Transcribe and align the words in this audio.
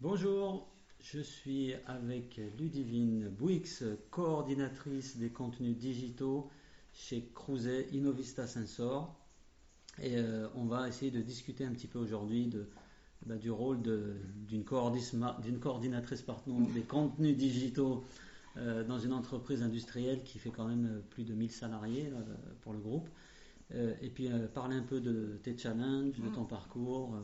Bonjour, 0.00 0.68
je 0.98 1.20
suis 1.20 1.72
avec 1.86 2.40
Ludivine 2.58 3.28
Bouix, 3.28 3.82
coordinatrice 4.10 5.16
des 5.16 5.30
contenus 5.30 5.76
digitaux 5.76 6.50
chez 6.92 7.30
Cruzet 7.32 7.86
Innovista 7.92 8.46
Sensor. 8.46 9.14
Et 10.02 10.16
euh, 10.16 10.48
on 10.56 10.64
va 10.64 10.88
essayer 10.88 11.12
de 11.12 11.22
discuter 11.22 11.64
un 11.64 11.70
petit 11.70 11.86
peu 11.86 12.00
aujourd'hui 12.00 12.48
de, 12.48 12.68
bah, 13.24 13.36
du 13.36 13.52
rôle 13.52 13.80
d'une 14.48 14.64
coordinatrice 14.64 16.22
pardon, 16.22 16.60
des 16.74 16.82
contenus 16.82 17.36
digitaux 17.36 18.04
euh, 18.56 18.82
dans 18.82 18.98
une 18.98 19.12
entreprise 19.12 19.62
industrielle 19.62 20.24
qui 20.24 20.40
fait 20.40 20.50
quand 20.50 20.66
même 20.66 21.02
plus 21.10 21.22
de 21.24 21.34
1000 21.34 21.52
salariés 21.52 22.10
euh, 22.12 22.34
pour 22.62 22.72
le 22.72 22.80
groupe. 22.80 23.08
et 23.72 24.10
puis 24.10 24.28
parler 24.52 24.76
un 24.76 24.82
peu 24.82 25.00
de 25.00 25.38
tes 25.42 25.56
challenges, 25.56 26.20
de 26.20 26.28
ton 26.28 26.44
parcours 26.44 27.16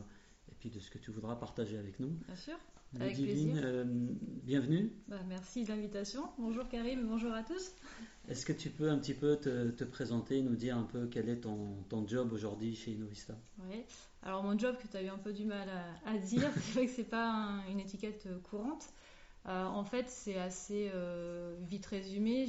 puis 0.61 0.69
de 0.69 0.79
ce 0.79 0.91
que 0.91 0.99
tu 0.99 1.09
voudras 1.09 1.35
partager 1.35 1.75
avec 1.75 1.99
nous. 1.99 2.09
Bien 2.27 2.35
sûr. 2.35 2.53
Avec 2.99 3.15
plaisir. 3.15 3.55
Euh, 3.63 3.83
bienvenue. 3.87 4.93
Bah, 5.07 5.17
merci 5.27 5.63
de 5.63 5.69
l'invitation. 5.69 6.29
Bonjour 6.37 6.67
Karim, 6.69 7.07
bonjour 7.07 7.33
à 7.33 7.41
tous. 7.41 7.71
Est-ce 8.29 8.45
que 8.45 8.53
tu 8.53 8.69
peux 8.69 8.91
un 8.91 8.99
petit 8.99 9.15
peu 9.15 9.37
te, 9.37 9.83
présenter, 9.83 10.39
nous 10.43 10.55
dire 10.55 10.77
un 10.77 10.83
peu 10.83 11.07
quel 11.07 11.29
est 11.29 11.41
ton, 11.41 11.83
ton 11.89 12.07
job 12.07 12.31
aujourd'hui 12.31 12.75
chez 12.75 12.91
Innovista 12.91 13.33
Oui, 13.67 13.83
alors 14.21 14.43
mon 14.43 14.55
job 14.57 14.77
que 14.77 14.87
tu 14.87 14.95
as 14.97 15.01
eu 15.01 15.07
un 15.07 15.17
peu 15.17 15.33
du 15.33 15.45
mal 15.45 15.67
à, 16.05 16.17
dire, 16.19 16.51
c'est 16.61 16.73
vrai 16.73 16.85
que 16.85 16.91
c'est 16.91 17.09
pas 17.09 17.63
une 17.71 17.79
étiquette 17.79 18.27
courante. 18.43 18.85
Euh, 19.47 19.65
en 19.65 19.83
fait, 19.83 20.09
c'est 20.09 20.37
assez 20.37 20.91
euh, 20.93 21.55
vite 21.61 21.87
résumé. 21.87 22.45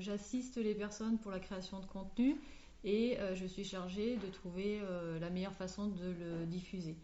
J'assiste 0.00 0.56
les 0.56 0.74
personnes 0.74 1.18
pour 1.18 1.30
la 1.30 1.38
création 1.38 1.78
de 1.78 1.86
contenu 1.86 2.34
et 2.82 3.18
je 3.34 3.46
suis 3.46 3.62
chargée 3.62 4.16
de 4.16 4.26
trouver 4.26 4.80
la 5.20 5.30
meilleure 5.30 5.54
façon 5.54 5.86
de 5.86 6.06
le 6.06 6.46
diffuser. 6.46 6.96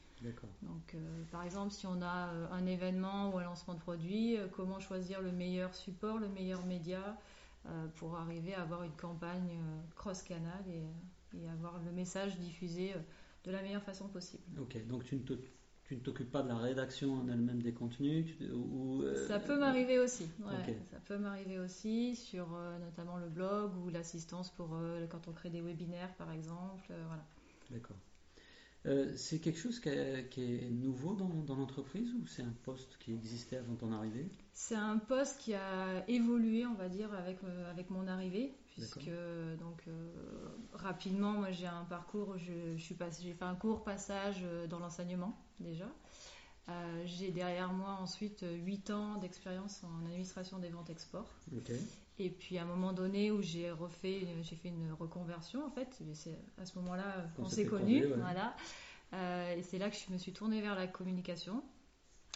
Donc, 0.62 0.95
euh, 0.95 1.25
par 1.30 1.43
exemple, 1.43 1.73
si 1.73 1.87
on 1.87 2.01
a 2.02 2.29
euh, 2.29 2.47
un 2.51 2.66
événement 2.66 3.33
ou 3.33 3.38
un 3.38 3.45
lancement 3.45 3.75
de 3.75 3.80
produit, 3.80 4.37
euh, 4.37 4.47
comment 4.51 4.80
choisir 4.80 5.20
le 5.20 5.33
meilleur 5.33 5.75
support, 5.75 6.19
le 6.19 6.28
meilleur 6.28 6.64
média 6.67 7.19
pour 7.97 8.14
arriver 8.14 8.55
à 8.55 8.62
avoir 8.62 8.84
une 8.84 8.94
campagne 8.94 9.59
cross-canal 9.97 10.62
et, 10.69 11.48
avoir 11.48 11.83
le 11.84 11.91
message 11.91 12.39
diffusé 12.39 12.94
de 13.42 13.50
la 13.50 13.61
meilleure 13.61 13.83
façon 13.83 14.06
possible. 14.06 14.44
Ok, 14.61 14.87
donc 14.87 15.03
tu 15.03 15.17
ne 15.17 15.98
t'occupes 15.98 16.31
pas 16.31 16.44
de 16.44 16.48
la 16.48 16.56
rédaction 16.56 17.14
en 17.14 17.28
elle-même 17.28 17.61
des 17.61 17.72
contenus 17.72 18.37
ou, 18.55 19.03
Ça 19.27 19.41
peut 19.41 19.59
m'arriver 19.59 19.98
aussi. 19.98 20.31
Ça 20.92 21.00
peut 21.06 21.19
m'arriver 21.19 21.59
aussi 21.59 22.14
sur 22.14 22.56
notamment 22.81 23.17
le 23.17 23.28
blog 23.28 23.72
ou 23.84 23.91
l'assistance 23.91 24.53
pour 24.53 24.78
quand 25.11 25.27
on 25.27 25.33
crée 25.33 25.50
des 25.50 25.61
webinaires 25.61 26.14
par 26.14 26.31
exemple. 26.31 26.94
voilà. 27.09 27.27
D'accord. 27.69 27.97
Euh, 28.87 29.12
c'est 29.17 29.41
quelque 29.41 29.59
chose 29.59 29.81
qui 29.81 29.89
est, 29.89 30.70
nouveau 30.70 31.15
dans, 31.15 31.56
l'entreprise 31.56 32.12
ou 32.15 32.27
c'est 32.27 32.42
un 32.42 32.55
poste 32.65 32.97
qui 32.98 33.12
existait 33.12 33.56
avant 33.56 33.75
ton 33.75 33.93
arrivée? 33.93 34.31
C'est 34.53 34.77
un 34.77 34.98
poste 34.98 35.41
qui 35.41 35.55
a 35.55 36.09
évolué, 36.09 36.67
on 36.67 36.75
va 36.75 36.89
dire, 36.89 37.12
avec, 37.15 37.43
euh, 37.43 37.70
avec 37.70 37.91
mon 37.91 38.06
arrivée, 38.06 38.55
puisque 38.69 39.11
donc 39.59 39.83
euh, 39.89 40.12
rapidement, 40.73 41.33
moi 41.33 41.51
j'ai 41.51 41.67
un 41.67 41.84
parcours, 41.84 42.37
je, 42.39 42.77
suis 42.77 42.97
j'ai 43.20 43.34
fait 43.34 43.45
un 43.45 43.56
court 43.56 43.83
passage 43.83 44.45
dans 44.70 44.78
l'enseignement 44.78 45.37
déjà. 45.59 45.91
j'ai 47.05 47.33
derrière 47.33 47.73
moi 47.73 47.98
ensuite 48.00 48.45
8 48.48 48.91
ans 48.91 49.19
d'expérience 49.19 49.83
en 49.83 50.06
administration 50.06 50.59
des 50.59 50.69
ventes 50.69 50.91
export. 50.91 51.28
Et 52.19 52.31
puis 52.31 52.56
à 52.59 52.62
un 52.62 52.67
moment 52.67 52.92
donné 52.92 53.31
où 53.31 53.42
j'ai 53.42 53.70
refait, 53.70 54.27
j'ai 54.42 54.56
fait 54.56 54.69
une 54.69 54.92
reconversion 54.92 55.64
en 55.67 55.70
fait, 55.70 56.00
c'est 56.14 56.39
à 56.59 56.64
ce 56.64 56.78
moment-là 56.78 57.28
qu'on 57.36 57.48
s'est 57.48 57.67
connus, 57.67 58.06
voilà. 58.17 58.56
Euh, 59.12 59.55
et 59.55 59.62
c'est 59.62 59.78
là 59.78 59.91
que 59.91 59.97
je 59.97 60.12
me 60.12 60.19
suis 60.19 60.33
tournée 60.33 60.61
vers 60.61 60.75
la 60.75 60.87
communication. 60.87 61.62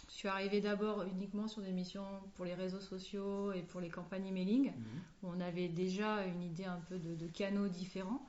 Je 0.08 0.14
suis 0.14 0.28
arrivée 0.28 0.60
d'abord 0.60 1.04
uniquement 1.04 1.48
sur 1.48 1.62
des 1.62 1.72
missions 1.72 2.04
pour 2.34 2.44
les 2.44 2.54
réseaux 2.54 2.80
sociaux 2.80 3.52
et 3.52 3.62
pour 3.62 3.80
les 3.80 3.88
campagnes 3.88 4.26
emailing, 4.26 4.72
mhm. 4.72 5.02
où 5.22 5.28
on 5.28 5.40
avait 5.40 5.68
déjà 5.68 6.24
une 6.26 6.42
idée 6.42 6.64
un 6.64 6.80
peu 6.88 6.98
de, 6.98 7.26
canaux 7.28 7.68
différents. 7.68 8.26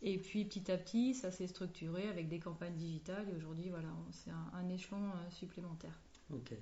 Et 0.00 0.18
puis 0.18 0.44
petit 0.44 0.70
à 0.70 0.78
petit, 0.78 1.14
ça 1.14 1.30
s'est 1.30 1.46
structuré 1.46 2.08
avec 2.08 2.28
des 2.28 2.38
campagnes 2.38 2.76
digitales. 2.76 3.26
Et 3.30 3.36
aujourd'hui, 3.36 3.68
voilà, 3.68 3.88
c'est 4.12 4.30
un, 4.30 4.50
un, 4.54 4.68
échelon 4.68 5.08
euh, 5.08 5.30
supplémentaire. 5.30 5.98
Ok. 6.32 6.52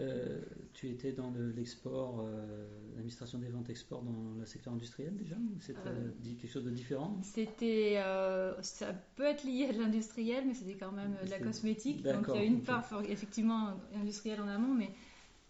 Euh, 0.00 0.40
tu 0.74 0.88
étais 0.88 1.12
dans 1.12 1.32
l'export, 1.56 2.20
euh, 2.20 2.68
l'administration 2.94 3.38
des 3.38 3.48
ventes 3.48 3.68
export 3.68 4.02
dans 4.02 4.34
le 4.38 4.46
secteur 4.46 4.72
industriel 4.72 5.16
déjà 5.16 5.34
ou 5.34 5.60
c'était 5.60 5.80
euh, 5.86 6.10
quelque 6.22 6.50
chose 6.50 6.64
de 6.64 6.70
différent? 6.70 7.18
C'était, 7.22 8.00
ça 8.62 8.92
peut 9.16 9.24
être 9.24 9.44
lié 9.44 9.66
à 9.70 9.72
l'industriel, 9.72 10.44
mais 10.46 10.54
c'était 10.54 10.76
quand 10.76 10.92
même 10.92 11.16
de 11.24 11.30
la 11.30 11.40
cosmétique. 11.40 12.02
Donc 12.02 12.26
il 12.28 12.34
y 12.34 12.38
a 12.38 12.44
une 12.44 12.62
part 12.62 13.02
effectivement 13.08 13.80
industrielle 13.94 14.40
en 14.40 14.48
amont, 14.48 14.74
mais 14.74 14.90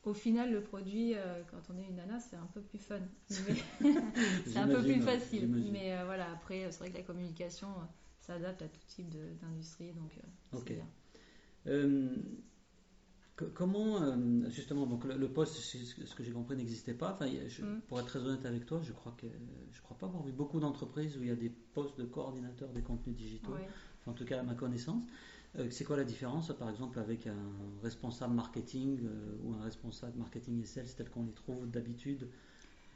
au 0.05 0.15
final, 0.15 0.51
le 0.51 0.63
produit, 0.63 1.15
quand 1.51 1.75
on 1.75 1.79
est 1.79 1.87
une 1.87 1.97
nana, 1.97 2.19
c'est 2.19 2.37
un 2.37 2.49
peu 2.55 2.63
plus 2.63 2.79
fun. 2.79 3.01
c'est 3.29 4.57
un 4.57 4.69
peu 4.69 4.83
plus 4.83 5.03
facile. 5.03 5.49
Mais 5.49 6.03
voilà, 6.05 6.33
après, 6.33 6.71
c'est 6.71 6.79
vrai 6.79 6.91
que 6.91 6.97
la 6.97 7.03
communication 7.03 7.69
s'adapte 8.21 8.63
à 8.63 8.69
tout 8.69 8.81
type 8.87 9.15
d'industrie. 9.43 9.93
Donc, 9.93 10.13
Comment, 13.55 14.03
euh, 14.03 14.17
justement, 14.51 14.87
donc 14.87 15.05
le, 15.05 15.29
poste, 15.29 15.55
ce 15.55 16.15
que 16.15 16.25
j'ai 16.25 16.33
compris, 16.33 16.57
n'existait 16.57 16.95
pas. 16.95 17.13
Enfin, 17.13 17.27
mm. 17.27 17.81
Pour 17.89 18.01
être 18.01 18.07
très 18.07 18.19
honnête 18.19 18.45
avec 18.47 18.67
toi, 18.67 18.81
je 18.83 18.93
crois 18.93 19.15
que 19.17 19.27
je 19.73 19.81
crois 19.83 19.97
pas 19.97 20.07
avoir 20.07 20.23
vu 20.25 20.33
beaucoup 20.33 20.61
d'entreprises 20.61 21.17
où 21.17 21.23
il 21.23 21.29
y 21.29 21.33
a 21.33 21.37
des 21.37 21.51
postes 21.51 21.99
de 21.99 22.05
coordinateur 22.05 22.69
des 22.71 22.83
contenus 22.83 23.17
digitaux. 23.17 23.55
en 24.07 24.13
tout 24.13 24.25
cas, 24.25 24.41
à 24.41 24.43
ma 24.43 24.55
connaissance. 24.55 25.03
Euh, 25.59 25.69
c'est 25.71 25.85
quoi 25.85 25.97
la 25.97 26.05
différence, 26.05 26.53
par 26.59 26.69
exemple, 26.69 26.99
avec 26.99 27.27
un 27.27 27.53
responsable 27.83 28.35
marketing 28.35 29.01
euh, 29.03 29.37
ou 29.43 29.55
un 29.55 29.63
responsable 29.63 30.19
marketing 30.19 30.61
et 30.61 30.67
sales 30.67 30.95
tel 30.97 31.09
qu'on 31.09 31.25
les 31.25 31.33
trouve 31.33 31.71
d'habitude 31.71 32.29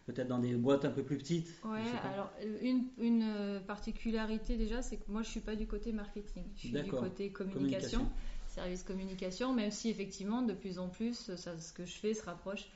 Peut-être 0.06 0.26
dans 0.26 0.40
des 0.40 0.56
boîtes 0.56 0.84
un 0.84 0.90
peu 0.90 1.04
plus 1.04 1.16
petites? 1.16 1.54
Oui, 1.64 1.78
alors 2.12 2.32
une, 2.60 2.88
une, 2.98 3.60
particularité 3.68 4.56
déjà, 4.56 4.82
c'est 4.82 4.96
que 4.96 5.08
moi 5.08 5.22
je 5.22 5.28
suis 5.28 5.40
pas 5.40 5.54
du 5.54 5.68
côté 5.68 5.92
marketing, 5.92 6.42
je 6.56 6.60
suis 6.60 6.72
du 6.72 6.90
côté 6.90 7.30
communication 7.30 8.10
service 8.52 8.82
communication, 8.82 9.54
même 9.54 9.70
si 9.70 9.88
effectivement 9.88 10.42
de 10.42 10.52
plus 10.52 10.78
en 10.78 10.88
plus 10.88 11.34
ça, 11.36 11.58
ce 11.58 11.72
que 11.72 11.84
je 11.84 11.94
fais 11.94 12.14
se 12.14 12.24
rapproche 12.24 12.68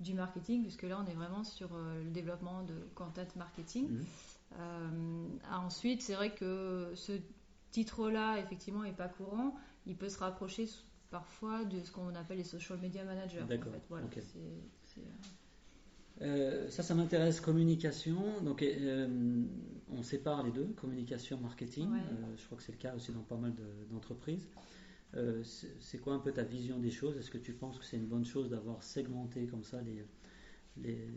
du 0.00 0.14
marketing, 0.14 0.62
puisque 0.62 0.82
là 0.82 1.02
on 1.04 1.10
est 1.10 1.14
vraiment 1.14 1.44
sur 1.44 1.74
euh, 1.74 2.02
le 2.02 2.10
développement 2.10 2.62
de 2.62 2.74
content 2.94 3.26
marketing. 3.36 3.90
Mhm. 3.90 4.04
Euh, 4.58 5.26
ensuite, 5.52 6.02
c'est 6.02 6.14
vrai 6.14 6.32
que 6.34 6.92
ce 6.94 7.12
titre-là, 7.70 8.38
effectivement, 8.38 8.84
est 8.84 8.92
pas 8.92 9.08
courant. 9.08 9.56
Il 9.86 9.96
peut 9.96 10.08
se 10.08 10.18
rapprocher 10.18 10.68
parfois 11.10 11.64
de 11.64 11.80
ce 11.80 11.90
qu'on 11.90 12.14
appelle 12.14 12.38
les 12.38 12.44
social 12.44 12.78
media 12.78 13.04
managers. 13.04 13.44
D'accord. 13.48 13.72
Euh, 16.22 16.70
ça, 16.70 16.84
ça 16.84 16.94
m'intéresse, 16.94 17.40
communication. 17.40 18.40
Donc, 18.42 18.64
on 19.90 20.02
sépare 20.04 20.44
les 20.44 20.52
deux, 20.52 20.66
communication, 20.76 21.38
marketing. 21.38 21.88
je 22.36 22.44
crois 22.44 22.58
que 22.58 22.62
c'est 22.62 22.72
le 22.72 22.78
cas 22.78 22.94
aussi 22.94 23.10
dans 23.10 23.22
pas 23.22 23.36
mal 23.36 23.52
d'entreprises. 23.90 24.48
Euh, 25.16 25.42
c'est 25.80 25.98
quoi 25.98 26.14
un 26.14 26.18
peu 26.18 26.32
ta 26.32 26.42
vision 26.42 26.78
des 26.78 26.90
choses? 26.90 27.16
Est-ce 27.16 27.30
que 27.30 27.38
tu 27.38 27.52
penses 27.52 27.78
que 27.78 27.84
c'est 27.84 27.96
une 27.96 28.06
bonne 28.06 28.24
chose 28.24 28.50
d'avoir 28.50 28.82
segmenté 28.82 29.46
comme 29.46 29.64
ça 29.64 29.80
les, 29.82 30.04
les, 30.82 31.08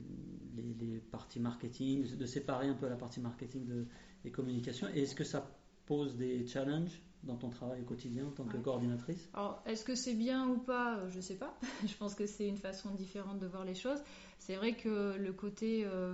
les, 0.80 1.00
parties 1.00 1.40
marketing, 1.40 2.16
de 2.16 2.26
séparer 2.26 2.68
un 2.68 2.76
peu 2.76 2.88
la 2.88 2.96
partie 2.96 3.20
marketing 3.20 3.66
de, 3.66 3.86
des 4.24 4.32
communications? 4.32 4.88
Et 4.94 5.04
est-ce 5.04 5.16
que 5.16 5.24
ça 5.24 5.50
pose 5.86 6.16
des 6.16 6.46
challenges 6.46 7.02
dans 7.24 7.36
ton 7.36 7.50
travail 7.50 7.82
au 7.82 7.86
quotidien 7.86 8.28
en 8.28 8.32
tant 8.32 8.46
que 8.46 8.58
coordinatrice? 8.58 9.30
Alors, 9.34 9.62
est-ce 9.66 9.84
que 9.84 9.96
c'est 9.96 10.14
bien 10.14 10.48
ou 10.48 10.58
pas? 10.58 11.08
Je 11.10 11.18
ne 11.18 11.22
sais 11.22 11.36
pas. 11.36 11.58
Je 11.88 11.96
pense 11.96 12.14
que 12.14 12.26
c'est 12.26 12.48
une 12.48 12.58
façon 12.58 12.92
différente 12.94 13.40
de 13.40 13.48
voir 13.48 13.66
les 13.66 13.76
choses. 13.76 14.00
C'est 14.38 14.56
vrai 14.56 14.76
que 14.76 15.18
le 15.18 15.34
côté, 15.34 15.84
euh, 15.86 16.14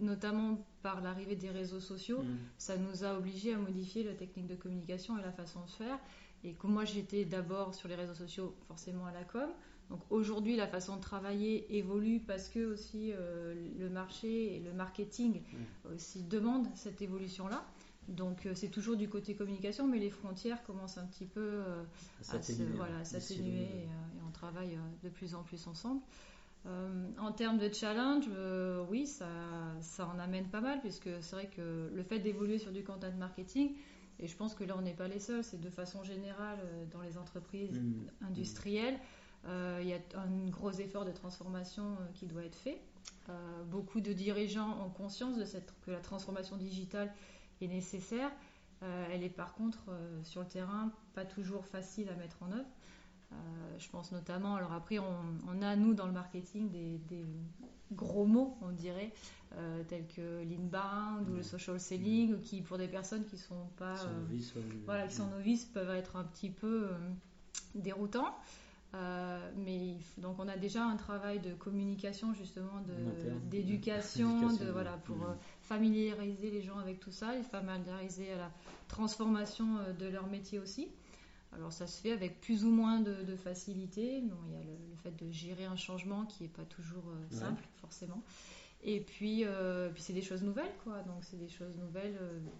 notamment 0.00 0.66
par 0.82 1.02
l'arrivée 1.02 1.36
des 1.36 1.50
réseaux 1.50 1.80
sociaux, 1.80 2.22
mm. 2.22 2.36
ça 2.56 2.76
nous 2.76 3.04
a 3.04 3.18
obligés 3.18 3.52
à 3.52 3.58
modifier 3.58 4.02
la 4.02 4.14
technique 4.14 4.46
de 4.46 4.54
communication 4.54 5.18
et 5.18 5.22
la 5.22 5.32
façon 5.32 5.62
de 5.64 5.70
faire. 5.70 5.98
Et 6.44 6.54
comme 6.54 6.72
moi 6.72 6.84
j'étais 6.84 7.24
d'abord 7.24 7.74
sur 7.74 7.88
les 7.88 7.94
réseaux 7.94 8.14
sociaux, 8.14 8.54
forcément 8.68 9.06
à 9.06 9.12
la 9.12 9.24
com. 9.24 9.48
Donc 9.90 10.00
aujourd'hui 10.10 10.56
la 10.56 10.66
façon 10.66 10.96
de 10.96 11.00
travailler 11.00 11.76
évolue 11.76 12.20
parce 12.20 12.48
que 12.48 12.72
aussi 12.72 13.10
euh, 13.12 13.54
le 13.78 13.88
marché 13.88 14.56
et 14.56 14.60
le 14.60 14.72
marketing 14.72 15.40
aussi 15.92 16.22
demandent 16.22 16.68
cette 16.74 17.00
évolution-là. 17.00 17.64
Donc 18.08 18.46
euh, 18.46 18.52
c'est 18.54 18.68
toujours 18.68 18.96
du 18.96 19.08
côté 19.08 19.34
communication, 19.34 19.86
mais 19.86 19.98
les 19.98 20.10
frontières 20.10 20.62
commencent 20.62 20.98
un 20.98 21.06
petit 21.06 21.26
peu 21.26 21.40
euh, 21.40 21.82
à 22.20 23.04
s'atténuer 23.04 23.62
et, 23.62 23.84
et, 23.84 23.88
on 24.26 24.30
travaille 24.30 24.78
de 25.02 25.08
plus 25.08 25.34
en 25.34 25.42
plus 25.42 25.66
ensemble. 25.66 26.02
en 26.66 27.32
termes 27.32 27.58
de 27.58 27.72
challenge, 27.72 28.28
oui, 28.90 29.06
ça, 29.06 29.26
ça 29.80 30.06
en 30.06 30.18
amène 30.18 30.48
pas 30.48 30.60
mal, 30.60 30.80
puisque 30.80 31.08
c'est 31.22 31.34
vrai 31.34 31.50
que 31.54 31.90
le 31.92 32.02
fait 32.02 32.18
d'évoluer 32.18 32.58
sur 32.58 32.72
du 32.72 32.84
content 32.84 33.10
marketing, 33.18 33.74
et 34.20 34.26
je 34.26 34.36
pense 34.36 34.54
que 34.54 34.64
là, 34.64 34.74
on 34.76 34.82
n'est 34.82 34.94
pas 34.94 35.08
les 35.08 35.20
seuls. 35.20 35.44
C'est 35.44 35.60
de 35.60 35.70
façon 35.70 36.02
générale 36.02 36.58
euh, 36.62 36.84
dans 36.92 37.02
les 37.02 37.18
entreprises 37.18 37.78
mmh. 37.78 38.26
industrielles. 38.26 38.98
Euh, 39.46 39.78
il 39.80 39.88
y 39.88 39.92
a 39.92 39.98
un 40.16 40.48
gros 40.48 40.72
effort 40.72 41.04
de 41.04 41.12
transformation 41.12 41.84
euh, 41.84 42.06
qui 42.14 42.26
doit 42.26 42.44
être 42.44 42.56
fait. 42.56 42.80
beaucoup 43.70 44.00
de 44.00 44.12
dirigeants 44.12 44.84
ont 44.84 44.90
conscience 44.90 45.36
de 45.36 45.44
cette, 45.44 45.72
que 45.86 45.90
la 45.92 46.00
transformation 46.00 46.56
digitale 46.56 47.12
est 47.60 47.68
nécessaire. 47.68 48.30
elle 48.82 49.22
est 49.22 49.34
par 49.34 49.52
contre 49.54 49.90
sur 50.24 50.42
le 50.42 50.48
terrain 50.48 50.92
pas 51.14 51.24
toujours 51.24 51.64
facile 51.64 52.08
à 52.08 52.14
mettre 52.14 52.42
en 52.42 52.52
œuvre. 52.52 52.68
Je 53.78 53.88
pense 53.90 54.12
notamment, 54.12 54.56
alors 54.56 54.72
après, 54.72 54.98
on, 54.98 55.62
a, 55.62 55.76
nous, 55.76 55.94
dans 55.94 56.06
le 56.06 56.12
marketing, 56.12 56.70
des, 56.70 57.24
gros 57.92 58.26
mots, 58.26 58.56
on 58.60 58.70
dirait, 58.70 59.12
tels 59.86 60.06
que 60.06 60.42
l'inbound 60.42 61.28
ou 61.28 61.36
le 61.36 61.42
social 61.42 61.78
selling, 61.78 62.40
qui, 62.40 62.62
pour 62.62 62.76
des 62.78 62.88
personnes 62.88 63.24
qui 63.24 63.38
sont 63.38 63.66
pas... 63.76 63.94
novices, 64.20 64.52
voilà, 64.84 65.06
qui 65.06 65.14
sont 65.14 65.28
novices, 65.28 65.64
peuvent 65.64 65.90
être 65.90 66.16
un 66.16 66.24
petit 66.24 66.50
peu 66.50 66.88
déroutants. 67.74 68.34
mais 69.56 69.96
donc 70.18 70.38
on 70.38 70.48
a 70.48 70.56
déjà 70.56 70.84
un 70.84 70.96
travail 70.96 71.40
de 71.40 71.52
communication 71.54 72.34
justement 72.34 72.82
d'éducation 73.50 74.52
de, 74.54 74.70
voilà 74.70 74.92
pour 75.04 75.18
familiariser 75.60 76.50
les 76.50 76.62
gens 76.62 76.78
avec 76.78 77.00
tout 77.00 77.12
ça, 77.12 77.34
les 77.34 77.42
familiariser 77.42 78.32
à 78.32 78.38
la 78.38 78.50
transformation 78.88 79.78
euh, 79.78 79.92
de 79.92 80.06
leur 80.06 80.26
métier 80.26 80.58
aussi. 80.58 80.88
Alors 81.52 81.72
ça 81.72 81.86
se 81.86 82.00
fait 82.00 82.12
avec 82.12 82.40
plus 82.40 82.64
ou 82.64 82.70
moins 82.70 83.00
de, 83.00 83.36
facilité. 83.36 84.20
Bon, 84.22 84.36
il 84.48 84.52
y 84.52 84.56
a 84.56 84.62
le, 84.62 84.96
fait 85.02 85.24
de 85.24 85.30
gérer 85.30 85.64
un 85.64 85.76
changement 85.76 86.26
qui 86.26 86.42
n'est 86.42 86.48
pas 86.48 86.64
toujours 86.64 87.04
euh, 87.08 87.36
simple, 87.36 87.62
forcément. 87.80 88.22
Et 88.82 89.00
puis, 89.00 89.44
euh, 89.44 89.90
puis 89.90 90.02
c'est 90.02 90.12
des 90.12 90.22
choses 90.22 90.42
nouvelles, 90.42 90.74
quoi. 90.84 91.02
Donc 91.02 91.22
c'est 91.22 91.38
des 91.38 91.48
choses 91.48 91.76
nouvelles 91.76 92.16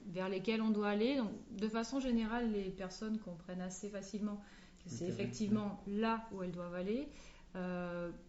vers 0.08 0.28
lesquelles 0.28 0.62
on 0.62 0.70
doit 0.70 0.88
aller. 0.88 1.16
Donc 1.16 1.30
de 1.56 1.68
façon 1.68 2.00
générale, 2.00 2.50
les 2.52 2.70
personnes 2.70 3.18
comprennent 3.18 3.60
assez 3.60 3.88
facilement 3.88 4.40
que 4.82 4.90
c'est 4.90 5.06
effectivement 5.06 5.82
là 5.86 6.26
où 6.32 6.42
elles 6.42 6.50
doivent 6.50 6.74
aller. 6.74 7.08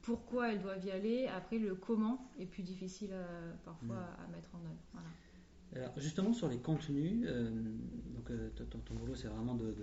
pourquoi 0.01 0.51
elles 0.51 0.61
doivent 0.61 0.85
y 0.85 0.91
aller. 0.91 1.27
Après, 1.27 1.57
le 1.57 1.73
comment 1.73 2.29
est 2.39 2.45
plus 2.45 2.63
difficile 2.63 3.11
parfois 3.65 3.95
mm. 3.95 4.23
à 4.23 4.35
mettre 4.35 4.50
en 4.53 4.59
œuvre. 4.59 4.83
Voilà. 4.94 5.09
Alors 5.75 5.91
justement 5.97 6.33
sur 6.33 6.47
les 6.47 6.57
contenus, 6.57 7.25
euh, 7.27 7.50
donc 8.15 8.31
euh, 8.31 8.50
ton, 8.69 8.94
boulot 8.95 9.15
c'est 9.15 9.27
vraiment 9.27 9.53
de, 9.53 9.75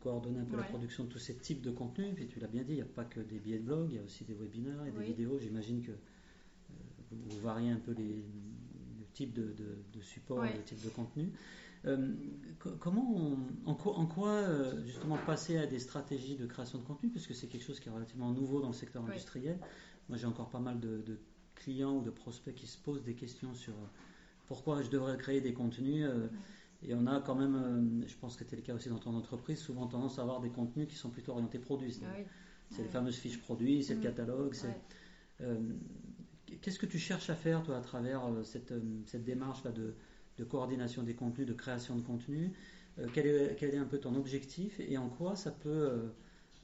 coordonner 0.00 0.40
un 0.40 0.44
peu 0.44 0.56
la 0.56 0.64
production 0.64 1.04
de 1.04 1.08
tous 1.08 1.18
ces 1.18 1.36
types 1.36 1.62
de 1.62 1.70
contenus. 1.70 2.14
Puis 2.14 2.26
tu 2.26 2.40
l'as 2.40 2.46
bien 2.46 2.62
dit, 2.62 2.72
il 2.72 2.76
n'y 2.76 2.82
a 2.82 2.86
pas 2.86 3.04
que 3.04 3.20
des 3.20 3.38
billets 3.38 3.58
de 3.58 3.64
blog, 3.64 3.88
il 3.90 3.96
y 3.96 3.98
a 3.98 4.02
aussi 4.02 4.24
des 4.24 4.34
webinaires 4.34 4.84
et 4.86 4.90
des 4.90 5.04
vidéos. 5.04 5.38
J'imagine 5.38 5.82
que 5.82 5.92
euh, 5.92 6.74
vous, 7.10 7.40
variez 7.40 7.70
un 7.70 7.78
peu 7.78 7.92
les, 7.92 8.24
le 8.98 9.06
type 9.12 9.32
de, 9.32 9.54
support, 10.00 10.42
le 10.42 10.62
type 10.64 10.82
de 10.84 10.90
contenu. 10.90 11.32
comment, 12.80 13.38
en, 13.66 14.06
quoi, 14.06 14.42
justement 14.84 15.18
passer 15.26 15.58
à 15.58 15.66
des 15.66 15.78
stratégies 15.78 16.36
de 16.36 16.46
création 16.46 16.78
de 16.78 16.84
contenu, 16.84 17.10
puisque 17.10 17.34
c'est 17.34 17.46
quelque 17.46 17.64
chose 17.64 17.80
qui 17.80 17.88
est 17.88 17.92
relativement 17.92 18.32
nouveau 18.32 18.60
dans 18.60 18.68
le 18.68 18.74
secteur 18.74 19.04
industriel. 19.04 19.58
Moi 20.08 20.18
j'ai 20.18 20.26
encore 20.26 20.50
pas 20.50 20.60
mal 20.60 20.80
de, 20.80 21.18
clients 21.54 21.98
ou 21.98 22.02
de 22.02 22.10
prospects 22.10 22.54
qui 22.54 22.66
se 22.66 22.76
posent 22.76 23.04
des 23.04 23.14
questions 23.14 23.54
sur 23.54 23.74
pourquoi 24.46 24.82
je 24.82 24.90
devrais 24.90 25.16
créer 25.16 25.40
des 25.40 25.54
contenus. 25.54 26.04
Euh, 26.04 26.28
et 26.86 26.94
on 26.94 27.06
a 27.06 27.20
quand 27.20 27.34
même, 27.34 27.54
euh, 27.54 28.06
je 28.06 28.14
pense 28.16 28.36
que 28.36 28.44
c'était 28.44 28.56
le 28.56 28.62
cas 28.62 28.74
aussi 28.74 28.88
dans 28.88 28.98
ton 28.98 29.14
entreprise, 29.14 29.58
souvent 29.58 29.86
tendance 29.86 30.18
à 30.18 30.22
avoir 30.22 30.40
des 30.40 30.50
contenus 30.50 30.88
qui 30.88 30.96
sont 30.96 31.10
plutôt 31.10 31.32
orientés 31.32 31.58
produits. 31.58 32.00
Ah 32.04 32.16
c'est 32.70 32.82
les 32.82 32.88
fameuses 32.88 33.16
fiches 33.16 33.40
produits, 33.40 33.84
c'est 33.84 33.94
le 33.94 34.00
mm. 34.00 34.04
catalogue. 34.04 34.56
Euh, 35.40 35.56
qu'est-ce 36.60 36.78
que 36.78 36.86
tu 36.86 36.98
cherches 36.98 37.30
à 37.30 37.34
faire, 37.34 37.62
toi, 37.62 37.76
à 37.76 37.80
travers 37.80 38.22
cette, 38.42 38.72
cette 39.06 39.24
démarche-là 39.24 39.70
de, 39.70 39.94
de, 40.38 40.44
coordination 40.44 41.02
des 41.02 41.14
contenus, 41.14 41.46
de 41.46 41.52
création 41.52 41.96
de 41.96 42.02
contenus 42.02 42.50
quel 43.12 43.26
est, 43.26 43.56
quel, 43.58 43.74
est, 43.74 43.78
un 43.78 43.86
peu 43.86 43.98
ton 43.98 44.14
objectif 44.14 44.78
et 44.80 44.96
en 44.96 45.08
quoi 45.08 45.34
ça 45.34 45.50
peut 45.50 46.10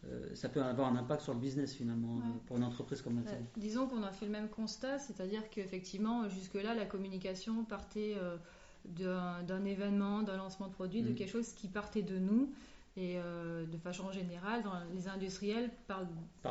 euh, 0.08 0.34
ça 0.34 0.48
peut 0.48 0.62
avoir 0.62 0.90
un 0.90 0.96
impact 0.96 1.22
sur 1.22 1.34
le 1.34 1.40
business 1.40 1.74
finalement 1.74 2.18
euh, 2.18 2.38
pour 2.46 2.56
une 2.56 2.64
entreprise 2.64 3.02
comme 3.02 3.16
la 3.16 3.22
tienne? 3.30 3.44
disons 3.58 3.86
qu'on 3.86 4.02
a 4.02 4.12
fait 4.12 4.24
le 4.24 4.32
même 4.32 4.48
constat, 4.48 4.98
c'est-à-dire 4.98 5.42
qu'effectivement 5.50 6.26
jusque-là 6.28 6.74
la 6.74 6.86
communication 6.86 7.64
partait 7.64 8.14
euh, 8.16 8.38
d'un 8.84 9.64
événement, 9.64 10.22
d'un 10.22 10.36
lancement 10.36 10.68
de 10.68 10.72
produit, 10.72 11.02
de 11.02 11.10
mm. 11.10 11.14
quelque 11.14 11.30
chose 11.30 11.52
qui 11.52 11.68
partait 11.68 12.02
de 12.02 12.18
nous 12.18 12.52
et 12.96 13.16
de 13.16 13.78
façon 13.78 14.10
générale, 14.10 14.64
les 14.92 15.08
industriels 15.08 15.70
parlent 15.86 16.08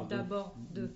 d'abord 0.07 0.55
mm. 0.57 0.73
de. 0.73 0.91